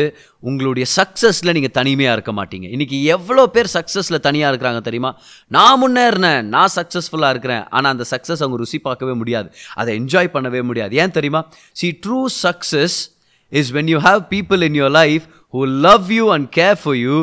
உங்களுடைய 0.48 0.86
சக்ஸஸில் 0.96 1.52
நீங்கள் 1.56 1.74
தனிமையாக 1.78 2.16
இருக்க 2.16 2.32
மாட்டீங்க. 2.32 2.66
இன்றைக்கி 2.74 2.98
எவ்வளோ 3.14 3.44
பேர் 3.54 3.70
சக்ஸஸில் 3.76 4.18
தனியாக 4.28 4.50
இருக்கிறாங்க 4.52 4.82
தெரியுமா? 4.88 5.12
நான் 5.56 5.80
முன்னேறினேன் 5.82 6.44
நான் 6.56 6.74
சக்ஸஸ்ஃபுல்லாக 6.76 7.34
இருக்கிறேன். 7.36 7.64
ஆனால் 7.70 7.92
அந்த 7.96 8.06
சக்ஸஸ் 8.12 8.44
அவங்க 8.44 8.60
ருசி 8.64 8.80
பார்க்கவே 8.88 9.14
முடியாது. 9.22 9.50
அதை 9.74 9.98
என்ஜாய் 10.00 10.32
பண்ணவே 10.36 10.62
முடியாது. 10.62 10.94
ஏன் 11.04 11.16
தெரியுமா? 11.18 11.42
See 11.72 11.98
true 12.06 12.20
success 12.44 12.98
is 13.48 13.72
when 13.78 13.90
you 13.94 14.00
have 14.10 14.22
people 14.36 14.68
in 14.68 14.78
your 14.82 14.96
life 15.00 15.26
who 15.56 15.66
love 15.88 16.12
you 16.18 16.26
and 16.36 16.48
care 16.60 16.78
for 16.84 17.00
you 17.06 17.16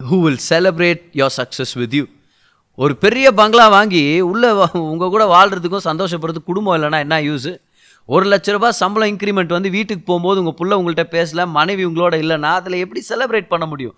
who 0.00 0.18
will 0.26 0.44
celebrate 0.52 1.02
your 1.22 1.36
success 1.40 1.74
with 1.82 1.96
you 2.00 2.04
ஒரு 2.78 2.96
பெரிய 2.96 3.32
பங்களா 3.32 3.66
வாங்கி 3.68 4.20
உள்ளே 4.22 4.50
உங்கள் 4.82 5.08
கூட 5.08 5.24
வாழ்கிறதுக்கும் 5.26 5.88
சந்தோஷப்படுறது 5.88 6.38
குடும்பம் 6.44 6.76
இல்லைன்னா 6.78 6.98
என்ன 6.98 7.20
யூஸு 7.20 7.52
ஒரு 8.08 8.26
லட்ச 8.26 8.52
ரூபா 8.52 8.70
சம்பளம் 8.70 9.08
இன்க்ரிமெண்ட் 9.08 9.48
வந்து 9.48 9.70
வீட்டுக்கு 9.70 10.04
போகும்போது 10.04 10.40
உங்கள் 10.40 10.54
பிள்ளை 10.54 10.78
உங்கள்கிட்ட 10.78 11.06
பேசல 11.12 11.46
மனைவி 11.48 11.84
உங்களோட 11.84 12.14
இல்லைன்னா 12.14 12.52
அதில் 12.52 12.74
எப்படி 12.74 13.00
செலிப்ரேட் 13.08 13.48
பண்ண 13.48 13.66
முடியும்? 13.66 13.96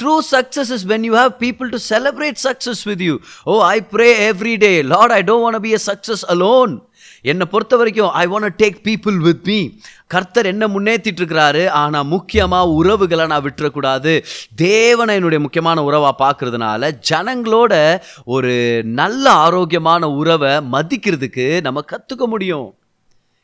True 0.00 0.20
success 0.32 0.72
is 0.72 0.86
when 0.86 1.04
you 1.04 1.14
have 1.16 1.32
people 1.38 1.70
to 1.70 1.78
celebrate 1.88 2.40
success 2.44 2.82
with 2.84 3.00
you 3.00 3.14
oh 3.44 3.62
I 3.68 3.78
pray 3.92 4.28
every 4.28 4.56
day 4.56 4.82
Lord 4.82 5.12
I 5.12 5.22
don't 5.22 5.44
want 5.44 5.58
be 5.58 5.72
a 5.72 5.80
success 5.86 6.24
alone 6.30 6.74
என்னை 7.22 7.46
பொறுத்த 7.46 7.76
வரைக்கும் 7.76 8.10
I 8.12 8.26
want 8.26 8.56
take 8.62 8.78
people 8.86 9.16
with 9.16 9.46
me 9.46 9.58
கர்த்தர் 10.06 10.46
என்ன 10.46 10.66
முன்னேற்றிட்டு 10.66 11.20
இருக்கிறாரு 11.22 11.68
ஆனால் 11.68 12.04
முக்கியமாக 12.04 12.68
உறவுகளை 12.68 13.26
நான் 13.26 13.44
விட்டுறக்கூடாது. 13.44 14.24
தேவனை 14.54 15.14
என்னுடைய 15.14 15.40
முக்கியமான 15.42 15.82
உறவாக 15.82 16.14
பார்க்கறதுனால 16.24 16.90
ஜனங்களோட 17.10 18.00
ஒரு 18.24 18.82
நல்ல 18.84 19.30
ஆரோக்கியமான 19.30 20.10
உறவை 20.10 20.48
மதிக்கிறதுக்கு 20.48 21.60
நம்ம 21.60 21.84
கற்றுக்க 21.92 22.26
முடியும். 22.26 22.74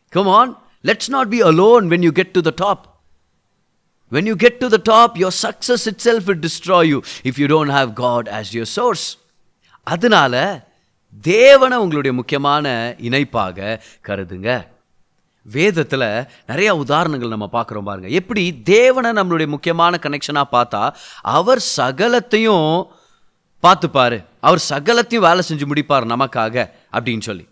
Come 0.09 0.29
on 0.29 0.53
let's 0.85 1.11
not 1.11 1.29
be 1.29 1.43
alone 1.43 1.87
when 1.95 2.03
you 2.03 2.11
get 2.11 2.33
to 2.33 2.41
the 2.41 2.53
top 2.57 2.85
when 4.13 4.27
you 4.27 4.35
get 4.35 4.59
to 4.59 4.69
the 4.69 4.81
top 4.83 5.15
your 5.17 5.37
success 5.43 5.87
itself 6.05 6.29
it 6.35 6.47
destroy 6.47 6.89
you 6.93 7.01
if 7.23 7.41
you 7.43 7.47
don't 7.47 7.75
have 7.79 7.93
God 7.93 8.29
as 8.29 8.53
your 8.53 8.73
source 8.79 9.19
அதனால 9.83 10.35
தேவனை 11.21 11.79
உங்களுடைய 11.79 12.17
முக்கியமான 12.17 12.95
இணைப்பாக 12.99 13.83
கருதுங்க. 14.07 14.67
வேதத்தில் 15.43 16.27
நிறையா 16.49 16.71
உதாரணங்கள் 16.71 17.29
நம்ம 17.29 17.49
பார்க்குறோம் 17.53 17.83
பாருங்கள் 17.83 18.11
எப்படி 18.11 18.63
தேவனை 18.63 19.11
நம்மளுடைய 19.11 19.47
முக்கியமான 19.47 19.99
கனெக்ஷனாக 20.03 20.43
பார்த்தா 20.53 20.95
அவர் 21.23 21.63
சகலத்தையும் 21.77 22.87
பார்த்துப்பார். 23.63 24.25
அவர் 24.41 24.65
சகலத்தையும் 24.71 25.27
வேலை 25.27 25.43
செஞ்சு 25.49 25.73
முடிப்பார் 25.75 26.15
நமக்காக 26.15 26.71
அப்படின்னு 26.93 27.21
சொல்லி. 27.21 27.49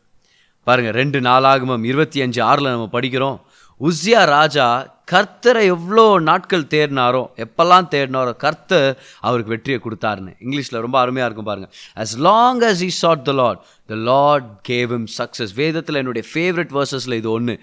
பாருங்கள் 0.65 0.93
ரெண்டு 0.93 1.21
நாளாகமம் 1.21 1.85
இருபத்தி 1.85 2.21
அஞ்சு 2.21 2.43
ஆறில் 2.43 2.69
நம்ம 2.69 2.89
படிக்கிறோம். 2.93 3.41
உஸ்யா 3.89 4.21
ராஜா 4.37 4.67
கர்த்தரை 5.13 5.63
எவ்வளோ 5.75 6.05
நாட்கள் 6.29 6.65
தேடினாரோ 6.75 7.23
எப்பெல்லாம் 7.45 7.87
தேடினாரோ 7.95 8.33
கர்த்தர் 8.45 8.87
அவருக்கு 9.27 9.53
வெற்றியை 9.55 9.79
கொடுத்தாருன்னு. 9.85 10.33
இங்கிலீஷில் 10.45 10.83
ரொம்ப 10.85 10.97
அருமையாக 11.03 11.29
இருக்கும் 11.29 11.49
பாருங்கள் 11.49 11.73
as 12.03 12.15
long 12.27 12.61
as 12.69 12.83
he 12.85 12.91
sought 13.01 13.23
the 13.29 13.33
Lord 13.41 13.61
the 13.93 13.97
Lord 14.11 14.49
gave 14.71 14.93
success 15.19 15.53
வேதத்தில் 15.63 16.01
என்னுடைய 16.03 16.25
ஃபேவரட் 16.33 16.73
வேர்சஸில் 16.77 17.17
இது 17.21 17.31
ஒன்று 17.37 17.55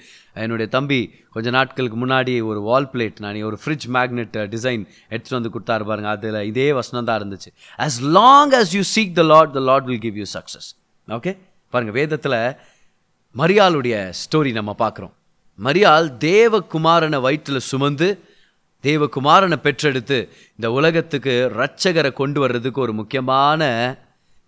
என்னுடைய 0.44 0.68
தம்பி 0.76 1.00
கொஞ்ச 1.36 1.50
நாட்களுக்கு 1.58 2.00
முன்னாடி 2.04 2.34
ஒரு 2.50 2.60
வால் 2.70 2.90
பிளேட் 2.94 3.22
நான் 3.26 3.40
ஒரு 3.50 3.60
ஃப்ரிட்ஜ் 3.64 3.88
மேக்னெட் 3.98 4.36
டிசைன் 4.56 4.84
எடுத்துகிட்டு 5.12 5.40
வந்து 5.40 5.54
கொடுத்தாரு 5.56 5.86
பாருங்கள் 5.92 6.14
அதில் 6.16 6.42
இதே 6.52 6.68
வசனம் 6.80 7.08
தான் 7.12 7.20
இருந்துச்சு. 7.22 7.52
As 7.86 8.00
long 8.18 8.56
as 8.60 8.74
you 8.78 8.84
seek 8.96 9.14
the 9.22 9.26
Lord 9.34 9.54
the 9.60 9.64
Lord 9.70 9.88
will 9.92 10.04
give 10.08 10.20
you 10.24 10.28
success 10.38 10.68
okay 11.08 11.34
பாருங்கள் 11.74 11.98
வேதத்தில் 12.02 12.40
மரியாளுடைய 13.36 13.96
ஸ்டோரி 14.24 14.54
நம்ம 14.60 14.76
பார்க்குறோம். 14.84 15.14
மரியாள் 15.64 16.12
தேவகுமாரனை 16.20 17.22
வயிற்றில் 17.22 17.60
சுமந்து 17.60 18.20
தேவகுமாரனை 18.84 19.56
பெற்றெடுத்து 19.56 20.30
இந்த 20.52 20.72
உலகத்துக்கு 20.72 21.52
ரட்சகரை 21.58 22.14
கொண்டு 22.14 22.40
வர்றதுக்கு 22.40 22.82
ஒரு 22.82 22.94
முக்கியமான 22.94 23.96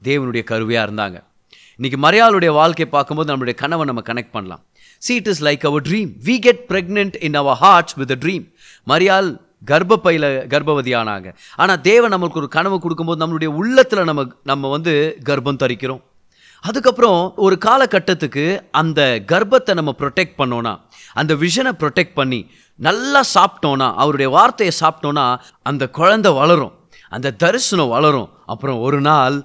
தேவனுடைய 0.04 0.44
கருவியாக 0.44 0.92
இருந்தாங்க. 0.92 1.24
இன்னைக்கு 1.78 2.10
மரியாளுடைய 2.10 2.52
வாழ்க்கை 2.52 2.86
பார்க்கும்போது 2.86 3.38
நம்மளுடைய 3.38 3.54
கனவை 3.54 3.86
நம்ம 3.86 4.02
கனெக்ட் 4.02 4.30
பண்ணலாம். 4.32 4.64
Seed 4.98 5.28
is 5.28 5.44
like 5.44 5.48
like 5.48 5.80
dream 5.90 6.12
we 6.24 6.40
get 6.40 6.66
get 6.68 7.24
in 7.24 7.34
our 7.34 7.58
hearts 7.62 7.96
with 7.96 8.12
a 8.12 8.16
dream 8.16 8.20
dream. 8.20 8.54
மரியாள் 8.88 9.38
கர்ப்பப்பையில் 9.68 10.48
கர்ப்பவதியானாங்க. 10.48 11.34
ஆனால் 11.56 11.82
தேவன் 11.82 12.14
நம்மளுக்கு 12.14 12.32
ஒரு 12.32 12.48
கனவு 12.48 12.80
கொடுக்கும்போது 12.80 13.28
நம்மளுடைய 13.28 13.46
உள்ளத்தில் 13.46 14.04
நம்ம 14.04 14.26
நம்ம 14.44 14.70
வந்து 14.70 15.18
கர்ப்பம் 15.26 15.58
தரிக்கிறோம். 15.60 16.02
அதுக்கப்புறம் 16.64 17.20
ஒரு 17.46 17.56
காலகட்டத்துக்கு 17.66 18.44
அந்த 18.82 19.02
கர்ப்பத்தை 19.32 19.74
நம்ம 19.80 19.92
ப்ரொடெக்ட் 20.02 20.38
பண்ணோன்னா 20.42 20.74
அந்த 21.22 21.34
விஷனை 21.44 21.72
ப்ரொடெக்ட் 21.82 22.18
பண்ணி 22.20 22.40
நல்லா 22.80 23.22
சாப்பிட்டோன்னா 23.36 23.88
அவருடைய 24.02 24.28
வார்த்தையை 24.38 24.74
சாப்பிட்டோன்னா 24.82 25.26
அந்த 25.72 25.84
குழந்தை 26.00 26.32
வளரும் 26.42 26.76
அந்த 27.16 27.34
தரிசனம் 27.44 27.92
வளரும். 27.96 28.30
அப்புறம் 28.46 28.78
ஒரு 28.88 29.00
நாள் 29.08 29.36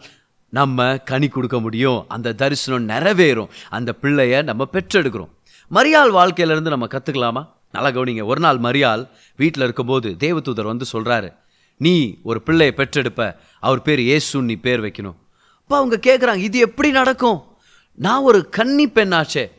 நம்ம 0.52 0.86
கனி 1.10 1.28
கொடுக்க 1.28 1.56
முடியும் 1.60 2.00
அந்த 2.14 2.34
தரிசனம் 2.42 2.86
நிறைவேறும் 2.92 3.50
அந்த 3.76 3.90
பிள்ளைய 4.02 4.42
நம்ம 4.50 4.62
பெற்றெடுக்கிறோம். 4.74 5.32
மரியாள் 5.70 6.12
வாழ்க்கையிலேருந்து 6.18 6.74
நம்ம 6.74 6.88
கற்றுக்கலாமா 6.94 7.42
நல்லா 7.74 7.90
கவனிங்க. 7.96 8.24
ஒரு 8.32 8.40
நாள் 8.44 8.58
மரியாள் 8.66 9.02
வீட்டில் 9.42 9.64
இருக்கும்போது 9.66 10.10
தேவதூதர் 10.24 10.72
வந்து 10.72 10.86
சொல்கிறாரு 10.92 11.30
நீ 11.80 11.94
ஒரு 12.30 12.40
பிள்ளையை 12.48 12.74
பெற்றெடுப்ப 12.80 13.22
அவர் 13.60 13.82
பேர் 13.86 14.02
இயேசுன்னு 14.08 14.50
நீ 14.50 14.56
பேர் 14.66 14.84
வைக்கணும். 14.86 15.16
அப்போ 15.68 15.78
அவங்க 15.82 15.96
கேட்குறாங்க 16.02 16.36
இது 16.36 16.58
எப்படி 16.58 16.90
நடக்கும்? 16.90 17.56
நான் 17.94 18.20
ஒரு 18.20 18.48
கன்னி 18.48 18.88
பெண்ணாச்சே. 18.88 19.50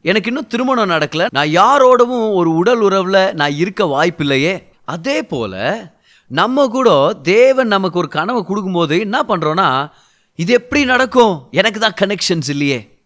எனக்கு 0.00 0.28
இன்னும் 0.28 0.46
திருமணம் 0.46 0.90
நடக்கல. 0.90 1.26
நான் 1.30 1.48
யாரோடவும் 1.48 2.34
ஒரு 2.34 2.54
உடல் 2.54 2.80
உறவில் 2.80 3.34
நான் 3.34 3.52
இருக்க 3.52 3.84
வாய்ப்பில்லையே. 3.84 4.62
அதே 4.84 5.22
போல் 5.22 5.90
நம்ம 6.26 6.68
கூட 6.68 7.12
தேவன் 7.22 7.66
நமக்கு 7.66 7.98
ஒரு 7.98 8.08
கனவை 8.08 8.44
கொடுக்கும்போது 8.44 9.00
என்ன 9.00 9.22
பண்ணுறோன்னா 9.28 9.90
இது 10.34 10.52
எப்படி 10.52 10.84
நடக்கும்? 10.84 11.48
எனக்கு 11.50 11.80
தான் 11.80 11.98
கனெக்ஷன்ஸ் 12.00 12.48
இல்லையே. 12.48 13.02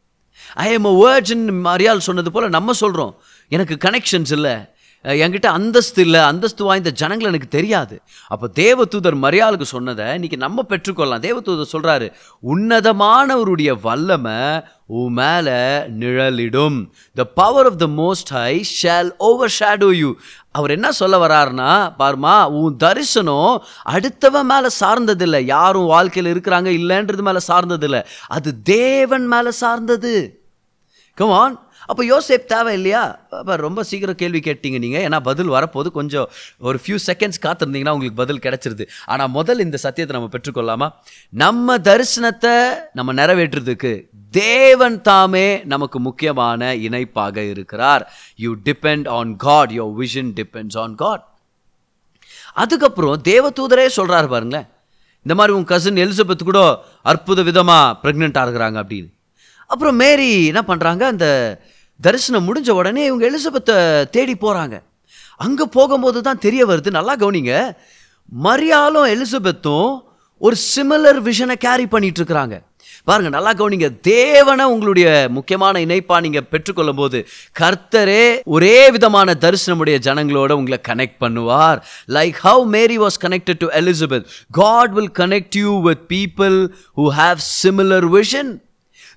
ஐ 0.54 0.72
எம் 0.72 0.84
அ 0.84 0.94
வேர்ஜின் 1.02 1.96
சொன்னது 1.96 2.32
போல் 2.32 2.48
நம்ம 2.48 2.72
சொல்கிறோம் 2.72 3.20
எனக்கு 3.48 3.90
கனெக்ஷன்ஸ் 3.90 4.32
இல்லை. 4.32 4.71
என்கிட்ட 5.04 5.46
அந்தஸ்து 5.46 6.02
இல்லை 6.02 6.20
அந்தஸ்து 6.20 6.64
வாய்ந்த 6.64 6.90
ஜனங்கள் 6.90 7.28
எனக்கு 7.28 7.48
தெரியாது. 7.48 8.00
அப்போ 8.28 8.50
தேவதூதர் 8.54 9.16
மரியாளுக்கு 9.24 9.62
சொன்னதை 9.62 10.06
இன்னைக்கு 10.14 10.36
நம்ம 10.36 10.64
பெற்றுக்கொள்ளலாம். 10.68 11.24
தேவதூதர் 11.26 11.72
சொல்கிறாரு 11.72 12.12
உன்னதமானவருடைய 12.52 13.72
வல்லமை 13.80 14.60
உன் 14.86 15.12
மேலே 15.12 15.58
நிழலிடும். 16.00 16.78
The 17.14 17.24
power 17.24 17.66
of 17.66 17.78
the 17.78 17.86
most 17.86 18.30
high 18.30 18.62
shall 18.62 19.14
overshadow 19.60 19.90
you 20.02 20.12
அவர் 20.50 20.70
என்ன 20.70 20.92
சொல்ல 20.92 21.16
வர்றாருன்னா 21.26 21.72
பாருமா 21.98 22.44
உன் 22.60 22.76
தரிசனம் 22.76 23.64
அடுத்தவன் 23.84 24.50
மேலே 24.52 24.68
சார்ந்ததில்லை. 24.80 25.40
யாரும் 25.44 25.86
வாழ்க்கையில் 25.86 26.32
இருக்கிறாங்க 26.34 26.70
இல்லைன்றது 26.80 27.22
மேலே 27.22 27.38
சார்ந்ததில்லை. 27.48 28.02
அது 28.28 28.62
தேவன் 28.62 29.26
மேலே 29.26 29.50
சார்ந்தது. 29.50 30.14
கமான் 31.14 31.56
அப்போ 31.86 32.02
யோசேப் 32.04 32.44
தேவை 32.44 32.72
இல்லையா? 32.74 33.02
அப்போ 33.30 33.56
ரொம்ப 33.56 33.82
சீக்கிரம் 33.82 34.18
கேள்வி 34.22 34.40
கேட்டீங்க 34.44 34.78
நீங்கள் 34.78 35.04
ஏன்னா 35.08 35.18
பதில் 35.20 35.50
வரப்போது 35.56 35.90
கொஞ்சம் 35.98 36.28
ஒரு 36.58 36.80
ஃபியூ 36.84 36.98
செகண்ட்ஸ் 37.06 37.42
காத்திருந்தீங்கன்னா 37.42 37.94
உங்களுக்கு 37.96 38.20
பதில் 38.22 38.44
கிடச்சிருது. 38.46 38.86
ஆனால் 39.06 39.30
முதல் 39.38 39.58
இந்த 39.58 39.76
சத்தியத்தை 39.76 40.14
நம்ம 40.18 40.30
பெற்றுக்கொள்ளாமா? 40.36 40.88
நம்ம 41.28 41.78
தரிசனத்தை 41.88 42.54
நம்ம 42.92 43.12
நிறைவேற்றுறதுக்கு 43.12 43.92
தேவன் 44.30 45.00
தாமே 45.02 45.46
நமக்கு 45.64 45.98
முக்கியமான 46.00 46.74
இணைப்பாக 46.74 47.42
இருக்கிறார். 47.42 48.04
You 48.36 48.52
depend 48.64 49.08
on 49.08 49.36
God 49.36 49.70
your 49.70 49.94
vision 50.02 50.32
depends 50.40 50.78
on 50.84 50.94
God 50.94 51.24
அதுக்கப்புறம் 52.62 53.20
தேவதூதரே 53.28 53.88
சொல்கிறாரு 53.96 54.28
பாருங்களேன். 54.34 54.68
இந்த 55.26 55.34
மாதிரி 55.38 55.56
உன் 55.56 55.64
கசின் 55.64 56.00
எலிசபெத் 56.04 56.48
கூட 56.48 56.60
அற்புத 57.02 57.42
விதமாக 57.42 57.98
ப்ரெக்னெண்ட் 58.02 58.38
இருக்கிறாங்க 58.44 58.78
அப்படின்னு. 58.82 59.10
அப்புறம் 59.72 59.96
மேரி 60.02 60.30
என்ன 60.50 60.62
பண்ணுறாங்க 60.70 61.02
அந்த 61.12 61.26
தரிசனம் 62.00 62.46
முடிஞ்ச 62.48 62.70
உடனே 62.80 63.02
இவங்க 63.08 63.24
எலிசபெத்தை 63.30 63.76
தேடி 64.16 64.34
போகிறாங்க 64.44 64.76
அங்கே 65.44 65.64
போகும்போது 65.76 66.18
தான் 66.26 66.42
தெரிய 66.46 66.62
வருது 66.70 66.90
நல்லா 66.96 67.14
கவனிங்க. 67.22 67.52
மரியாலும் 68.46 69.08
எலிசபெத்தும் 69.14 69.90
ஒரு 70.46 70.56
சிமிலர் 70.72 71.18
விஷனை 71.28 71.56
கேரி 71.64 71.86
பண்ணிட்டு 71.94 72.20
இருக்கிறாங்க. 72.20 72.54
பாருங்க 73.08 73.30
நல்லா 73.34 73.52
கவனிங்க. 73.60 73.88
தேவனை 74.10 74.64
உங்களுடைய 74.72 75.06
முக்கியமான 75.36 75.80
இணைப்பா 75.86 76.16
நீங்க 76.24 76.40
பெற்றுக்கொள்ளும் 76.52 77.00
போது 77.00 77.18
கர்த்தரே 77.60 78.24
ஒரே 78.56 78.76
விதமான 78.96 79.36
தரிசனமுடைய 79.44 79.98
ஜனங்களோட 80.06 80.52
உங்களை 80.60 80.78
கனெக்ட் 80.88 81.18
பண்ணுவார். 81.24 81.78
Like 82.16 82.38
how 82.46 82.64
Mary 82.76 82.98
was 83.04 83.18
connected 83.24 83.62
to 83.64 83.70
Elizabeth 83.80 84.28
God 84.60 84.94
will 84.98 85.14
connect 85.22 85.58
you 85.62 85.72
with 85.88 86.04
people 86.14 86.58
who 87.00 87.06
have 87.20 87.40
similar 87.62 88.08
vision 88.18 88.52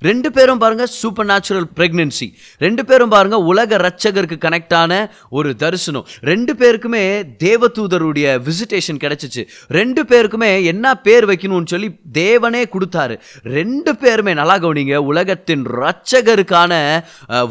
ரெண்டு 0.09 0.29
பேரும் 0.35 0.61
பாருங்க 0.63 0.85
சூப்பர் 0.99 1.27
நேச்சுரல் 1.31 1.67
பிரெக்னன்சி 1.77 2.27
ரெண்டு 2.65 2.85
பேரும் 2.89 3.13
பாருங்க 3.15 3.37
உலக 3.51 3.77
ரட்சகருக்கு 3.85 4.37
கனெக்டான 4.45 4.91
ஒரு 5.37 5.49
தரிசனம். 5.63 6.05
ரெண்டு 6.31 6.53
பேருக்குமே 6.61 7.03
தேவதூதருடைய 7.45 8.27
விசிட்டேஷன் 8.47 9.01
கிடைச்சிச்சு. 9.03 9.43
ரெண்டு 9.79 10.03
பேருக்குமே 10.11 10.51
என்ன 10.73 10.95
பேர் 11.07 11.27
வைக்கணும்னு 11.31 11.71
சொல்லி 11.73 11.89
தேவனே 12.21 12.63
கொடுத்தாரு. 12.75 13.17
ரெண்டு 13.57 13.93
பேருமே 14.03 14.33
நல்லா 14.41 14.57
கவனிங்க 14.63 14.97
உலகத்தின் 15.11 15.63
ரட்சகருக்கான 15.81 16.73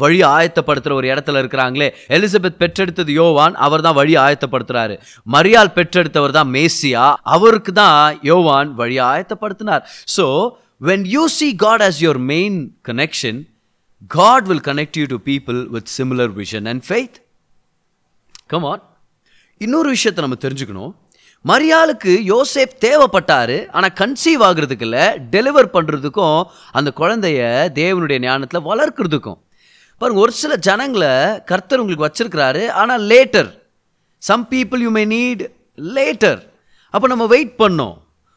வழி 0.03 0.19
ஆயத்தப்படுத்துகிற 0.35 0.99
ஒரு 0.99 1.07
இடத்துல 1.13 1.41
இருக்கிறாங்களே. 1.43 1.89
எலிசபெத் 2.17 2.61
பெற்றெடுத்தது 2.63 3.13
யோவான் 3.21 3.55
அவர் 3.67 3.85
தான் 3.87 3.97
வழி 4.01 4.15
ஆயத்தப்படுத்துறாரு. 4.25 4.97
மரியாள் 5.35 5.75
பெற்றெடுத்தவர் 5.77 6.37
தான் 6.39 6.51
மேசியா 6.57 7.07
அவருக்கு 7.37 7.73
தான் 7.81 8.19
யோவான் 8.31 8.69
வழி 8.81 8.99
ஆயத்தப்படுத்தினார். 9.11 9.83
So 10.15 10.27
when 10.87 11.01
you 11.13 11.23
see 11.35 11.51
God 11.65 11.81
as 11.81 11.95
your 12.05 12.17
main 12.31 12.55
connection, 12.87 13.35
God 14.17 14.41
will 14.49 14.59
connect 14.67 14.93
you 14.99 15.05
to 15.11 15.17
people 15.31 15.59
with 15.73 15.85
similar 15.99 16.27
vision 16.41 16.67
and 16.71 16.79
faith. 16.91 17.15
Come 18.51 18.67
இன்னொரு 19.57 19.89
விஷயத்தை 19.95 20.21
நம்ம 20.25 20.37
தெரிஞ்சுக்கணும். 20.45 20.93
மரியாளுக்கு 21.51 22.11
யோசேப் 22.31 22.73
தேவைப்பட்டார் 22.85 23.55
ஆனால் 23.77 23.93
கன்சீவ் 24.01 24.41
ஆகுறதுக்கு 24.47 24.85
இல்லை 24.87 25.05
டெலிவர் 25.35 25.67
பண்ணுறதுக்கும் 25.75 26.39
அந்த 26.77 26.89
குழந்தைய 27.01 27.39
தேவனுடைய 27.79 28.17
ஞானத்தில் 28.27 28.67
வளர்க்குறதுக்கும். 28.71 29.39
பாருங்க 29.97 30.21
ஒரு 30.25 30.33
சில 30.41 30.53
ஜனங்களை 30.67 31.13
கர்த்தர் 31.51 31.81
உங்களுக்கு 31.83 32.07
வச்சுருக்கிறாரு 32.07 32.63
ஆனால் 32.81 33.05
later 33.11 33.51
some 34.29 34.45
people 34.53 34.83
you 34.85 34.91
may 34.97 35.05
need 35.15 35.43
later 35.97 36.41
அப்போ 36.95 37.07
நம்ம 37.13 37.27
வெயிட் 37.35 37.55
பண்ணோம். 37.63 37.95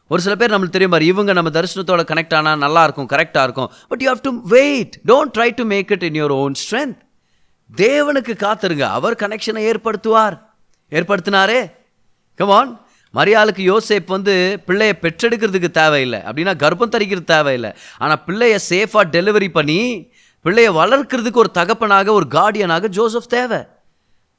ஒரு 0.09 0.21
சில 0.21 0.35
பேர் 0.35 0.51
நம்மளுக்கு 0.51 0.75
தெரியும் 0.75 0.91
பாரு 0.91 1.05
இவங்க 1.05 1.33
நம்ம 1.33 1.49
தரிசனத்தோட 1.49 2.03
கனெக்ட் 2.11 2.35
ஆனால் 2.35 2.57
நல்லா 2.57 2.83
இருக்கும் 2.83 3.09
கரெக்டாக 3.09 3.43
இருக்கும். 3.47 3.71
But 3.87 4.01
you 4.01 4.07
have 4.07 4.21
to 4.21 4.31
wait 4.43 4.95
don't 5.07 5.33
try 5.37 5.49
to 5.55 5.63
make 5.63 5.91
it 5.91 6.03
in 6.03 6.17
your 6.23 6.35
own 6.43 6.55
strength 6.63 6.97
தேவனுக்கு 7.77 8.33
காத்துருங்க. 8.43 8.85
அவர் 8.97 9.15
கனெக்ஷனை 9.15 9.63
ஏற்படுத்துவார். 9.71 10.37
ஏற்படுத்தினாரே? 10.91 11.71
கமான் 12.35 12.71
மரியாளுக்கு 13.13 13.61
யோசேப் 13.71 14.05
வந்து 14.05 14.35
பிள்ளைய 14.67 14.93
பெற்றெடுக்கிறதுக்கு 15.03 15.69
தேவையில்லை. 15.71 16.19
அப்படின்னா 16.19 16.53
கர்ப்பம் 16.63 16.93
தரிக்கிறது 16.95 17.23
தேவையில்லை. 17.23 17.71
ஆனால் 17.97 18.21
பிள்ளைய 18.27 18.57
சேஃபாக 18.69 19.07
டெலிவரி 19.11 19.49
பண்ணி 19.49 20.11
பிள்ளைய 20.45 20.69
வளர்க்குறதுக்கு 20.81 21.41
ஒரு 21.43 21.51
தகப்பனாக 21.51 22.11
ஒரு 22.11 22.27
கார்டியனாக 22.31 22.87
ஜோசப் 22.87 23.29
தேவை. 23.29 23.61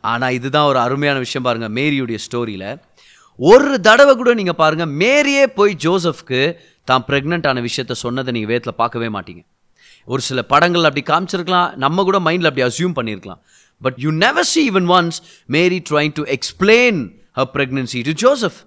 ஆனால் 0.01 0.33
இதுதான் 0.33 0.69
ஒரு 0.69 0.79
அருமையான 0.79 1.19
விஷயம் 1.19 1.47
பாருங்கள் 1.47 1.83
மேரியுடைய 1.83 2.19
ஸ்டோரியில் 2.27 2.71
ஒரு 3.39 3.81
தடவை 3.81 4.15
கூட 4.15 4.35
நீங்கள் 4.35 4.55
பாருங்கள் 4.55 4.87
மேரியே 4.87 5.47
போய் 5.47 5.77
ஜோசஃப்க்கு 5.77 6.59
தான் 6.85 7.05
ப்ரெக்னென்ட் 7.09 7.47
ஆன 7.47 7.61
விஷயத்த 7.61 7.93
சொன்னதை 7.93 8.33
நீங்கள் 8.33 8.49
வேத்தில் 8.49 8.75
பார்க்கவே 8.75 9.07
மாட்டீங்க. 9.07 9.43
ஒரு 10.09 10.23
சில 10.23 10.43
படங்கள் 10.43 10.85
அப்படி 10.85 11.03
காமிச்சிருக்கலாம் 11.13 11.77
நம்ம 11.77 12.03
கூட 12.03 12.19
மைண்டில் 12.19 12.45
அப்படி 12.45 12.67
அசியூம் 12.67 12.97
பண்ணியிருக்கலாம் 12.97 13.41
but 13.83 13.95
you 13.99 14.11
never 14.11 14.45
see 14.45 14.71
even 14.71 14.89
once 14.89 15.19
Mary 15.47 15.83
trying 15.91 16.13
to 16.13 16.23
explain 16.23 16.99
her 17.37 17.47
pregnancy 17.55 18.03
to 18.03 18.13
Joseph 18.13 18.59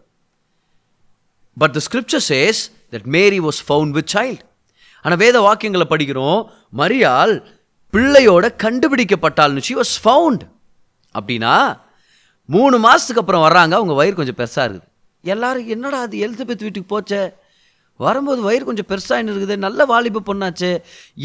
but 1.58 1.74
the 1.74 1.80
scripture 1.80 2.26
says 2.28 2.70
that 2.92 3.04
Mary 3.04 3.40
was 3.40 3.60
found 3.68 3.92
with 3.92 4.12
child 4.16 4.42
ஆனால் 5.02 5.18
வேத 5.18 5.40
வாக்கியங்களை 5.40 5.88
படிக்கிறோம் 5.90 6.50
மரியால் 6.78 7.44
பிள்ளையோட 7.94 8.50
கண்டுபிடிக்கப்பட்டால்னு 8.64 9.58
ஷி 9.58 9.74
வாஸ் 9.74 9.96
ஃபவுண்ட் 10.04 10.44
அப்படின்னா 11.16 11.56
மூணு 12.46 12.80
மாதத்துக்கு 12.86 13.22
அப்புறம் 13.22 13.46
வர்றாங்க 13.46 13.74
அவங்க 13.80 13.94
வயிறு 14.00 14.16
கொஞ்சம் 14.16 14.40
பெருசாக 14.42 14.66
இருக்குது. 14.68 14.90
எல்லாரும் 15.24 15.68
என்னடா 15.68 16.00
அது 16.06 16.18
எலிசபெத் 16.26 16.66
வீட்டுக்கு 16.66 16.90
போச்சே? 16.96 17.22
வரும்போது 18.00 18.42
வயிறு 18.42 18.64
கொஞ்சம் 18.68 18.88
பெருசாக 18.92 19.26
இருக்குது 19.34 19.56
நல்ல 19.66 19.86
வாலிப 19.86 20.24
பொண்ணாச்சு? 20.30 20.72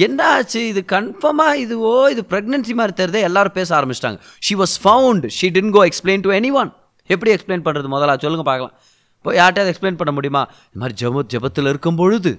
என்ன 0.07 0.21
ஆச்சு? 0.35 0.61
இது 0.73 0.81
கன்ஃபார்மாக 0.93 1.55
இது 1.65 1.75
ஓ 1.91 1.93
இது 2.15 2.23
ப்ரெக்னென்சி 2.33 2.75
மாதிரி 2.81 2.95
தெரியுதே 3.01 3.23
எல்லாரும் 3.29 3.57
பேச 3.59 3.69
ஆரம்பிச்சிட்டாங்க. 3.79 4.19
She 4.47 4.55
was 4.55 4.77
found 4.85 5.27
she 5.39 5.49
didn't 5.57 5.75
go 5.79 5.83
explain 5.91 6.25
to 6.27 6.33
anyone 6.63 6.73
எப்படி 7.07 7.33
எக்ஸ்பிளைன் 7.37 7.67
பண்ணுறது 7.67 7.89
முதல்ல? 7.95 8.19
சொல்லுங்க 8.25 8.47
பார்க்கலாம். 8.51 8.75
இப்போ 9.19 9.31
யார்கிட்டயாவது 9.41 9.73
எக்ஸ்பிளைன் 9.75 10.01
பண்ண 10.01 10.13
முடியுமா? 10.13 10.43
இந்த 10.67 10.81
மாதிரி 10.83 10.97
ஜப 11.03 11.23
ஜபத்தில் 11.35 11.71
இருக்கும் 11.73 12.01
பொழுது 12.01 12.33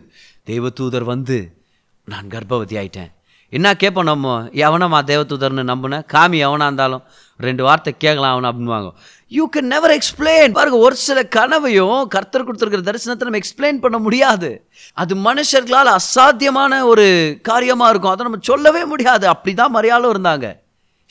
தேவதூதர் 0.49 1.07
வந்து 1.13 1.37
நான் 2.05 2.27
கர்ப்பவதி 2.27 2.77
ஆயிட்டேன். 2.81 3.11
என்ன 3.57 3.75
கேட்போம் 3.75 4.09
நம்ம? 4.09 4.33
எவனம்மா 4.65 4.99
தேவதூதர்னு 5.11 5.63
நம்பின? 5.63 5.99
காமி 6.13 6.37
எவனாக 6.47 6.67
இருந்தாலும் 6.69 7.03
ரெண்டு 7.37 7.63
வார்த்தை 7.63 7.91
கேட்கலாம் 7.97 8.33
அவனை 8.33 8.49
அப்படின்வாங்க 8.49 8.89
யூ 9.27 9.49
கேன் 9.55 9.69
நெவர் 9.73 9.93
எக்ஸ்பிளைன் 9.95 10.55
பாருங்க 10.57 10.77
ஒரு 10.77 10.95
சில 10.95 11.23
கனவையும் 11.23 12.07
கர்த்தர் 12.07 12.45
கொடுத்துருக்கிற 12.47 12.83
தரிசனத்தை 12.89 13.25
நம்ம 13.27 13.39
எக்ஸ்பிளைன் 13.41 13.79
பண்ண 13.79 13.97
முடியாது. 13.97 14.49
அது 14.93 15.15
மனுஷர்களால் 15.15 15.91
அசாத்தியமான 15.97 16.81
ஒரு 16.91 17.05
காரியமாக 17.41 17.89
இருக்கும். 17.89 18.11
அதை 18.11 18.25
நம்ம 18.25 18.39
சொல்லவே 18.41 18.85
முடியாது. 18.85 19.27
அப்படி 19.27 19.53
தான் 19.55 19.75
மரியாளும் 19.75 20.13
இருந்தாங்க. 20.15 20.47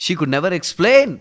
ஷீ 0.07 0.15
குட் 0.15 0.35
நெவர் 0.37 0.59
எக்ஸ்பிளைன் 0.59 1.13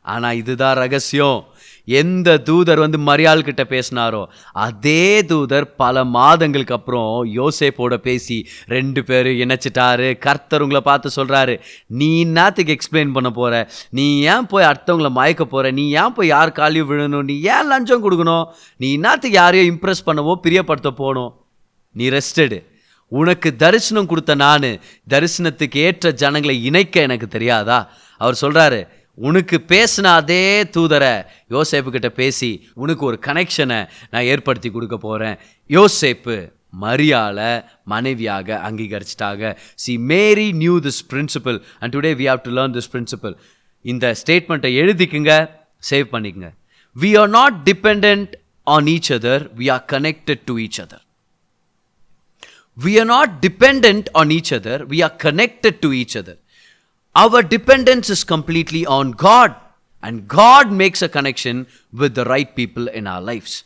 ஆனால் 0.00 0.34
இதுதான் 0.34 0.76
ரகசியம். 0.76 1.40
எந்த 1.84 2.38
தூதர் 2.38 2.78
வந்து 2.78 2.98
மரியாள் 2.98 3.44
கிட்ட 3.44 3.64
பேசினாரோ 3.64 4.26
அதே 4.52 5.22
தூதர் 5.22 5.74
பல 5.74 6.04
மாதங்களுக்கு 6.04 6.74
அப்புறம் 6.74 7.24
யோசேப்போட 7.34 7.94
பேசி 7.96 8.48
ரெண்டு 8.66 9.04
பேரும் 9.04 9.32
இணைச்சிட்டாரு 9.32 10.18
கர்த்தர் 10.18 10.62
உங்களை 10.62 10.80
பார்த்து 10.80 11.10
சொல்கிறாரு 11.16 11.60
நீ 11.86 12.24
என்னத்துக்கு 12.24 12.76
எக்ஸ்பிளைன் 12.76 13.12
பண்ண 13.12 13.30
போகிற 13.30 13.70
நீ 13.90 14.20
ஏன் 14.20 14.46
போய் 14.46 14.64
அடுத்தவங்களை 14.64 15.10
மயக்க 15.10 15.44
போகிற 15.44 15.70
நீ 15.70 15.90
ஏன் 15.90 16.12
போய் 16.12 16.28
யார் 16.28 16.52
காலையும் 16.52 16.90
விழணும்? 16.90 17.22
நீ 17.22 17.40
ஏன் 17.40 17.66
லஞ்சம் 17.66 18.04
கொடுக்கணும்? 18.04 18.44
நீ 18.76 18.92
என்னத்துக்கு 18.92 19.36
யாரையும் 19.36 19.76
இம்ப்ரெஸ் 19.76 20.06
பண்ணவோ 20.06 20.34
பிரியப்படுத்த 20.42 20.90
போகணும்? 20.90 21.34
நீ 21.92 22.08
ரெஸ்டடு 22.08 22.64
உனக்கு 23.08 23.56
தரிசனம் 23.56 24.06
கொடுத்த 24.06 24.34
நான் 24.34 24.70
தரிசனத்துக்கு 25.10 25.76
ஏற்ற 25.76 26.12
ஜனங்களை 26.12 26.64
இணைக்க 26.64 27.00
எனக்கு 27.00 27.28
தெரியாதா? 27.28 27.90
அவர் 28.16 28.40
சொல்கிறாரு 28.40 28.86
உனக்கு 29.18 29.56
பேசின 29.68 30.10
அதே 30.20 30.62
தூதரை 30.76 31.14
யோசேப்பு 31.54 31.90
கிட்ட 31.94 32.08
பேசி 32.08 32.50
உனக்கு 32.74 33.04
ஒரு 33.04 33.18
கனெக்ஷனை 33.26 33.80
நான் 34.10 34.28
ஏற்படுத்தி 34.32 34.70
கொடுக்க 34.70 34.96
போறேன். 34.96 35.36
யோசேப்பு 35.70 36.36
மரியால 36.80 37.64
மனைவியாக 37.84 38.60
அங்கீகரிச்சிட்டாங்க. 38.68 39.56
See 39.74 39.98
Mary 39.98 40.52
knew 40.52 40.78
this 40.86 41.02
principle 41.10 41.58
and 41.80 41.96
today 41.96 42.12
we 42.20 42.26
have 42.30 42.42
to 42.46 42.52
learn 42.58 42.74
this 42.76 42.90
principle 42.94 43.36
இந்த 43.84 44.14
ஸ்டேட்மெண்ட்டை 44.20 44.70
எழுதிக்குங்க 44.82 45.32
சேவ் 45.90 46.06
பண்ணிக்கங்க. 46.14 46.50
We 46.96 47.10
are 47.20 47.32
not 47.38 47.56
depend 47.70 48.34
on 48.66 48.86
each 48.94 49.12
other 49.18 49.44
we 49.60 49.72
are 49.74 49.84
connected 49.92 50.44
to 50.44 50.56
each 50.64 50.80
other 50.84 51.04
we 52.78 52.92
are 53.00 53.10
not 53.14 53.34
depend 53.46 54.08
on 54.20 54.32
each 54.38 54.54
other 54.58 54.84
we 54.92 55.00
are 55.08 55.16
connected 55.26 55.80
to 55.84 55.90
each 56.02 56.16
other 56.22 56.40
Our 57.14 57.42
dependence 57.42 58.08
is 58.08 58.24
completely 58.24 58.86
on 58.86 59.10
God, 59.12 59.54
and 60.02 60.26
God 60.26 60.72
makes 60.72 61.02
a 61.02 61.08
connection 61.08 61.66
with 61.92 62.14
the 62.14 62.24
right 62.24 62.56
people 62.56 62.88
in 62.88 63.06
our 63.06 63.20
lives. 63.20 63.64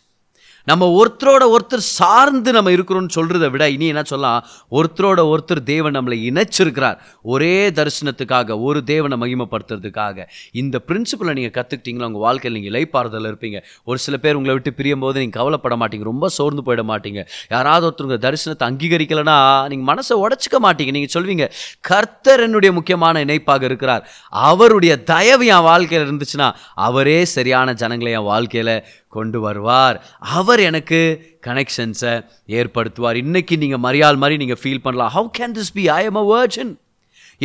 நம்ம 0.71 0.85
ஒருத்தரோட 0.99 1.45
ஒருத்தர் 1.55 1.83
சார்ந்து 1.99 2.51
நம்ம 2.57 2.71
இருக்கிறோம்னு 2.77 3.15
சொல்கிறத 3.17 3.49
விட 3.55 3.65
இனி 3.75 3.87
என்ன 3.93 4.03
சொல்லலாம்? 4.13 4.41
ஒருத்தரோட 4.79 5.21
ஒருத்தர் 5.33 5.61
தேவன் 5.73 5.97
நம்மளை 5.97 6.17
இணைச்சிருக்கிறார். 6.31 6.97
ஒரே 7.35 7.71
தரிசனத்துக்காக 7.79 8.59
ஒரு 8.69 8.81
தேவனை 8.93 9.19
மகிமைப்படுத்துறதுக்காக. 9.23 10.27
இந்த 10.53 10.81
பிரின்சிபலை 10.89 11.35
நீங்கள் 11.39 11.55
கற்றுக்கிட்டீங்களா 11.59 12.09
உங்கள் 12.11 12.25
வாழ்க்கையில் 12.27 12.57
நீங்கள் 12.59 12.73
இலைப்பாறுதல் 12.73 13.29
இருப்பீங்க. 13.31 13.61
ஒரு 13.85 14.01
சில 14.07 14.17
பேர் 14.17 14.39
உங்களை 14.41 14.55
விட்டு 14.57 14.73
பிரியும் 14.81 15.05
போது 15.07 15.17
நீங்கள் 15.23 15.39
கவலைப்பட 15.41 15.77
மாட்டீங்க. 15.83 16.07
ரொம்ப 16.13 16.29
சோர்ந்து 16.39 16.65
போயிட 16.69 16.85
மாட்டீங்க. 16.93 17.23
யாராவது 17.55 17.87
ஒருத்தருங்க 17.89 18.19
தரிசனத்தை 18.27 18.69
அங்கீகரிக்கலைன்னா 18.71 19.39
நீங்கள் 19.73 19.89
மனசை 19.93 20.17
உடச்சிக்க 20.25 20.59
மாட்டீங்க. 20.67 20.95
நீங்கள் 20.99 21.15
சொல்வீங்க 21.17 21.47
கர்த்தர் 21.81 22.45
என்னுடைய 22.49 22.73
முக்கியமான 22.81 23.25
இணைப்பாக 23.27 23.65
இருக்கிறார். 23.71 24.05
அவருடைய 24.51 24.95
தயவு 25.15 25.47
என் 25.55 25.67
வாழ்க்கையில் 25.71 26.07
இருந்துச்சுன்னா 26.09 26.51
அவரே 26.75 27.19
சரியான 27.37 27.73
ஜனங்களை 27.83 28.13
என் 28.19 28.31
வாழ்க்கையில் 28.33 28.75
கொண்டு 29.19 29.39
வருவார். 29.47 29.97
அவர் 30.37 30.61
எனக்கு 30.71 31.01
கனெக்ஷன்ஸை 31.47 32.15
ஏற்படுத்துவார். 32.59 33.19
இன்னைக்கு 33.25 33.55
நீங்கள் 33.63 33.85
மரியாள் 33.87 34.23
மாதிரி 34.23 34.37
நீங்கள் 34.43 34.61
ஃபீல் 34.63 34.85
பண்ணலாம். 34.87 35.15
How 35.17 35.31
can 35.39 35.57
this 35.59 35.75
be 35.79 35.85
I 35.99 36.03
am 36.11 36.21
a 36.23 36.27
virgin 36.35 36.73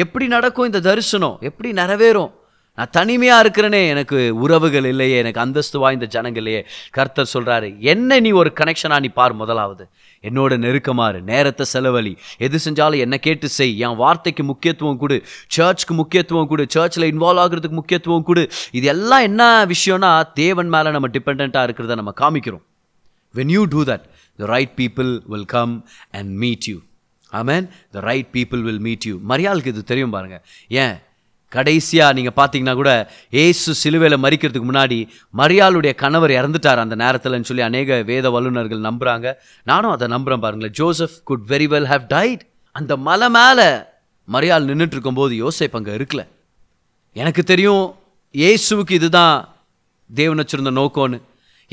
எப்படி 0.04 0.26
நடக்கும் 0.36 0.70
இந்த 0.70 0.82
தரிசனம்? 0.90 1.38
எப்படி 1.50 1.70
நிறைவேறும்? 1.82 2.32
நான் 2.78 2.90
தனிமையாக 2.92 3.44
இருக்கிறேனே 3.44 3.88
எனக்கு 3.88 4.36
உறவுகள் 4.36 4.86
இல்லையே 4.86 5.18
எனக்கு 5.18 5.40
அந்தஸ்து 5.40 5.80
வாய்ந்த 5.80 6.06
ஜனங்கள் 6.06 6.42
இல்லையே. 6.42 6.68
கர்த்தர் 6.92 7.30
சொல்கிறாரு 7.34 7.80
என்ன 7.80 8.20
நீ 8.20 8.32
ஒரு 8.32 8.54
கனெக்ஷனாக 8.60 9.00
நீ 9.00 9.08
பார் 9.08 9.34
முதலாவது. 9.34 9.90
என்னோட 10.24 10.58
நெருக்கமாறு 10.58 11.22
நேரத்தை 11.22 11.66
செலவழி. 11.74 12.18
எது 12.38 12.60
செஞ்சாலும் 12.66 13.00
என்ன 13.00 13.18
கேட்டு 13.18 13.50
செய். 13.50 13.80
என் 13.80 13.96
வார்த்தைக்கு 13.96 14.44
முக்கியத்துவம் 14.44 14.98
கொடு. 14.98 15.18
சர்ச்சுக்கு 15.48 15.94
முக்கியத்துவம் 15.94 16.48
கொடு. 16.48 16.66
சர்ச்சில் 16.70 17.08
இன்வால்வ் 17.14 17.44
ஆகுறதுக்கு 17.46 17.80
முக்கியத்துவம் 17.82 18.24
கொடு. 18.24 18.50
இது 18.72 18.88
எல்லாம் 18.88 19.22
என்ன 19.22 19.66
விஷயம்னா 19.66 20.32
தேவன் 20.34 20.70
மேலே 20.70 20.92
நம்ம 20.92 21.08
டிபெண்ட்டாக 21.08 21.68
இருக்கிறத 21.68 21.96
நம்ம 21.96 22.14
காமிக்கிறோம். 22.22 22.66
When 23.36 23.54
you 23.58 23.64
do 23.66 23.84
that 23.84 24.06
the 24.40 24.46
right 24.56 24.76
people 24.78 25.22
will 25.28 25.46
come 25.46 25.86
and 26.12 26.36
meet 26.38 26.68
you 26.68 26.78
amen 27.32 27.68
the 27.92 28.00
right 28.00 28.32
people 28.34 28.62
will 28.62 28.80
meet 28.80 29.06
you 29.06 29.18
மரியாளுக்கு 29.30 29.72
இது 29.76 29.84
தெரியும் 29.84 30.10
பாருங்கள் 30.10 30.42
ஏன்? 30.68 30.96
கடைசியாக 31.56 32.16
நீங்கள் 32.18 32.36
பார்த்தீங்கன்னா 32.40 32.76
கூட 32.82 32.92
ஏசு 33.44 33.72
சிலுவையில் 33.82 34.24
மறிக்கிறதுக்கு 34.26 34.70
முன்னாடி 34.72 35.00
மரியாளுடைய 35.42 35.94
கணவர் 36.04 36.34
இறந்துட்டார் 36.40 36.84
அந்த 36.84 36.96
நேரத்தில்னு 37.04 37.50
சொல்லி 37.50 37.66
அநேக 37.70 38.02
வேத 38.12 38.30
வல்லுநர்கள் 38.36 38.86
நம்புகிறாங்க 38.88 39.28
நானும் 39.72 39.94
அதை 39.96 40.08
நம்புகிறேன் 40.16 40.44
பாருங்களேன். 40.46 40.76
Joseph 40.80 41.18
could 41.30 41.48
very 41.54 41.68
well 41.74 41.90
have 41.94 42.06
tied 42.16 42.44
அந்த 42.76 42.94
மலை 43.08 43.30
மேலே 43.40 43.70
மரியாள் 44.28 44.70
நின்றுட்டு 44.70 44.96
இருக்கும்போது 44.98 45.34
யோசேப் 45.44 45.76
அங்கே 45.80 45.94
இருக்கல. 46.00 46.24
எனக்கு 47.22 47.42
தெரியும் 47.52 47.86
ஏசுவுக்கு 48.50 48.94
இதுதான் 49.00 49.36
தேவன் 50.10 50.42
வச்சுருந்த 50.42 50.72
நோக்கம்னு. 50.82 51.18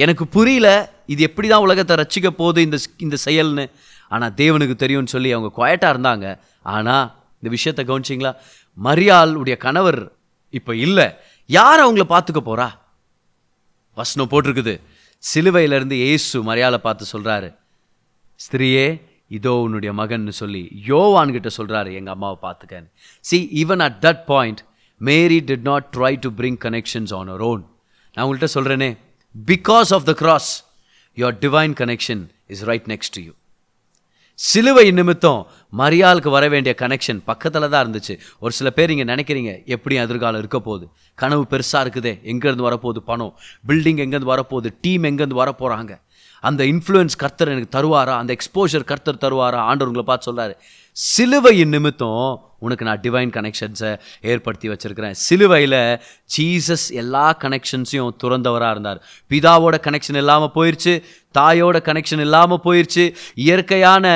எனக்கு 0.05 0.25
புரியல 0.37 0.69
இது 1.13 1.23
எப்படி 1.29 1.49
தான் 1.49 1.65
உலகத்தை 1.67 1.95
ரசிக்க 2.01 2.29
போகுது 2.41 2.61
இந்த 2.67 2.79
இந்த 3.05 3.17
செயல்னு. 3.29 3.65
ஆனால் 4.15 4.35
தேவனுக்கு 4.41 4.75
தெரியும்னு 4.83 5.15
சொல்லி 5.15 5.31
அவங்க 5.37 5.51
குவாய்ட்டாக 5.59 5.95
இருந்தாங்க. 5.95 6.27
ஆனால் 6.75 7.07
இந்த 7.41 7.51
விஷயத்தை 7.57 7.83
கவனிச்சிங்களா? 7.89 8.33
மரியாளுடைய 8.87 9.57
கணவர் 9.67 10.01
இப்போ 10.55 10.73
இல்லை. 10.87 11.07
யார் 11.51 11.81
அவங்கள 11.85 12.05
பார்த்துக்க 12.15 12.41
போறா? 12.45 12.69
வசனம் 13.97 14.31
போட்டிருக்குது. 14.33 14.75
சிலுவையிலேருந்து 15.23 15.97
ஏசு 16.13 16.37
மரியாதை 16.49 16.79
பார்த்து 16.87 17.13
சொல்கிறாரு 17.15 17.49
ஸ்திரியே 18.41 18.87
இதோ 19.37 19.53
உன்னுடைய 19.65 19.93
மகன்னு 20.01 20.35
சொல்லி 20.43 20.63
யோவான்கிட்ட 20.91 21.49
சொல்கிறாரு 21.57 21.91
எங்கள் 21.99 22.15
அம்மாவை 22.17 22.37
பார்த்துக்கன்னு. 22.45 22.89
See 23.25 23.39
even 23.63 23.83
at 23.87 23.99
that 24.05 24.23
point 24.33 24.61
Mary 25.01 25.39
did 25.49 25.67
not 25.71 25.89
try 25.97 26.13
to 26.25 26.31
bring 26.39 26.61
connections 26.67 27.13
on 27.19 27.29
her 27.33 27.45
own 27.51 27.63
நான் 28.15 28.25
உங்கள்கிட்ட 28.25 28.51
சொல்கிறேனே 28.57 28.91
because 29.35 29.91
of 29.97 30.07
the 30.11 30.15
cross 30.23 30.51
your 31.17 31.37
divine 31.45 31.75
connection 31.83 32.23
is 32.55 32.65
right 32.71 32.89
next 32.95 33.15
to 33.17 33.23
you 33.27 33.33
சிலுவை 34.41 34.91
நிமித்தம் 34.91 35.47
மரியாளுக்கு 35.79 36.31
வர 36.31 36.49
வேண்டிய 36.49 36.75
கனெக்ஷன் 36.79 37.21
பக்கத்தில் 37.25 37.69
தான் 37.69 37.87
இருந்துச்சு. 37.87 38.19
ஒரு 38.39 38.53
சில 38.53 38.71
பேர் 38.71 38.91
இங்கே 38.91 39.05
நினைக்கிறீங்க 39.05 39.65
எப்படி 39.65 39.95
எதிர்காலம் 39.97 40.39
இருக்க 40.39 40.61
போகுது? 40.61 40.89
கனவு 41.15 41.47
பெருசாக 41.51 41.81
இருக்குதே 41.85 42.13
எங்கேருந்து 42.33 42.67
வரப்போகுது 42.69 42.99
பணம்? 42.99 43.33
பில்டிங் 43.69 44.01
எங்கேருந்து 44.05 44.33
வரப்போகுது? 44.35 44.71
டீம் 44.81 45.03
எங்கேருந்து 45.03 45.41
வரப்போகிறாங்க 45.43 46.01
அந்த 46.41 46.65
இன்ஃப்ளூயன்ஸ் 46.65 47.17
கர்த்தர் 47.17 47.49
எனக்கு 47.49 47.73
தருவாரா? 47.79 48.15
அந்த 48.17 48.37
எக்ஸ்போஷர் 48.37 48.85
கர்த்தர் 48.85 49.23
தருவாரா? 49.25 49.61
ஆண்டவங்களை 49.71 50.03
பார்த்து 50.03 50.33
சொல்கிறாரு 50.33 50.55
சிலுவையின் 51.07 51.73
நிமித்தம் 51.75 52.23
உனக்கு 52.67 52.85
நான் 52.87 53.01
டிவைன் 53.03 53.33
கனெக்ஷன்ஸை 53.35 53.91
ஏற்படுத்தி 54.31 54.69
வச்சுருக்கிறேன். 54.71 55.15
சிலுவையில் 55.27 55.77
ஜீசஸ் 56.35 56.87
எல்லா 57.03 57.27
கனெக்ஷன்ஸையும் 57.43 58.17
துறந்தவராக 58.23 58.73
இருந்தார். 58.75 58.99
பிதாவோட 59.31 59.77
கனெக்ஷன் 59.85 60.19
இல்லாமல் 60.23 60.53
போயிடுச்சு 60.57 60.95
தாயோட 61.39 61.79
கனெக்ஷன் 61.89 62.23
இல்லாமல் 62.27 62.63
போயிடுச்சு 62.67 63.05
இயற்கையான 63.47 64.07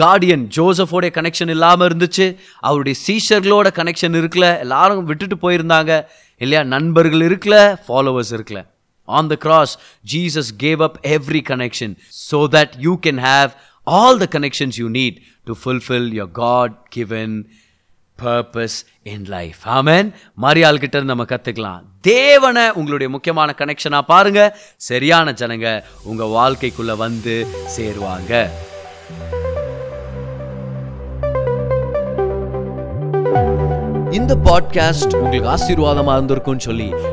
கார்டியன் 0.00 0.46
ஜோசஃபோடைய 0.56 1.12
கனெக்ஷன் 1.18 1.52
இல்லாமல் 1.56 1.86
இருந்துச்சு 1.88 2.28
அவருடைய 2.68 2.96
சீஷர்களோட 3.06 3.70
கனெக்ஷன் 3.80 4.16
இருக்கல 4.20 4.48
எல்லாரும் 4.66 5.04
விட்டுட்டு 5.10 5.38
போயிருந்தாங்க. 5.44 5.92
இல்லையா 6.44 6.62
நண்பர்கள் 6.74 7.24
இருக்கல 7.28 7.58
ஃபாலோவர்ஸ் 7.88 8.32
இருக்கல. 8.38 8.62
On 9.08 9.28
the 9.34 9.36
cross 9.44 9.74
Jesus 10.12 10.50
gave 10.64 10.82
up 10.88 10.98
every 11.16 11.42
connection 11.52 11.94
so 12.30 12.40
that 12.56 12.74
you 12.86 12.94
can 13.06 13.22
have 13.28 13.52
all 13.86 14.18
the 14.18 14.26
connections 14.26 14.78
you 14.78 14.88
need 14.88 15.20
to 15.46 15.54
fulfill 15.64 16.12
your 16.12 16.30
God 16.44 16.70
given 16.96 17.44
purpose 18.22 18.76
in 19.02 19.24
life 19.24 19.56
amen 19.64 20.12
மரியாள் 20.42 20.80
கிட்ட 20.82 20.98
இருந்து 20.98 21.14
நம்ம 21.14 21.24
கற்றுக்கலாம் 21.24 21.80
தேவனை 22.00 22.70
உங்களுடைய 22.72 23.12
முக்கியமான 23.12 23.54
கனெக்ஷனாக 23.58 24.00
பாருங்க. 24.00 24.58
சரியான 24.76 25.32
ஜனங்க 25.32 25.82
உங்கள் 26.02 26.34
வாழ்க்கைக்குள்ளே 26.38 26.96
வந்து 26.96 27.46
சேருவாங்க. 27.76 28.48
இந்த 34.10 34.36
பாட்காஸ்ட் 34.36 35.16
உங்களுக்கு 35.16 35.50
ஆசீர்வாதமாக 35.54 36.18
இருந்திருக்கும்னு 36.18 36.66
சொல்லி 36.68 36.92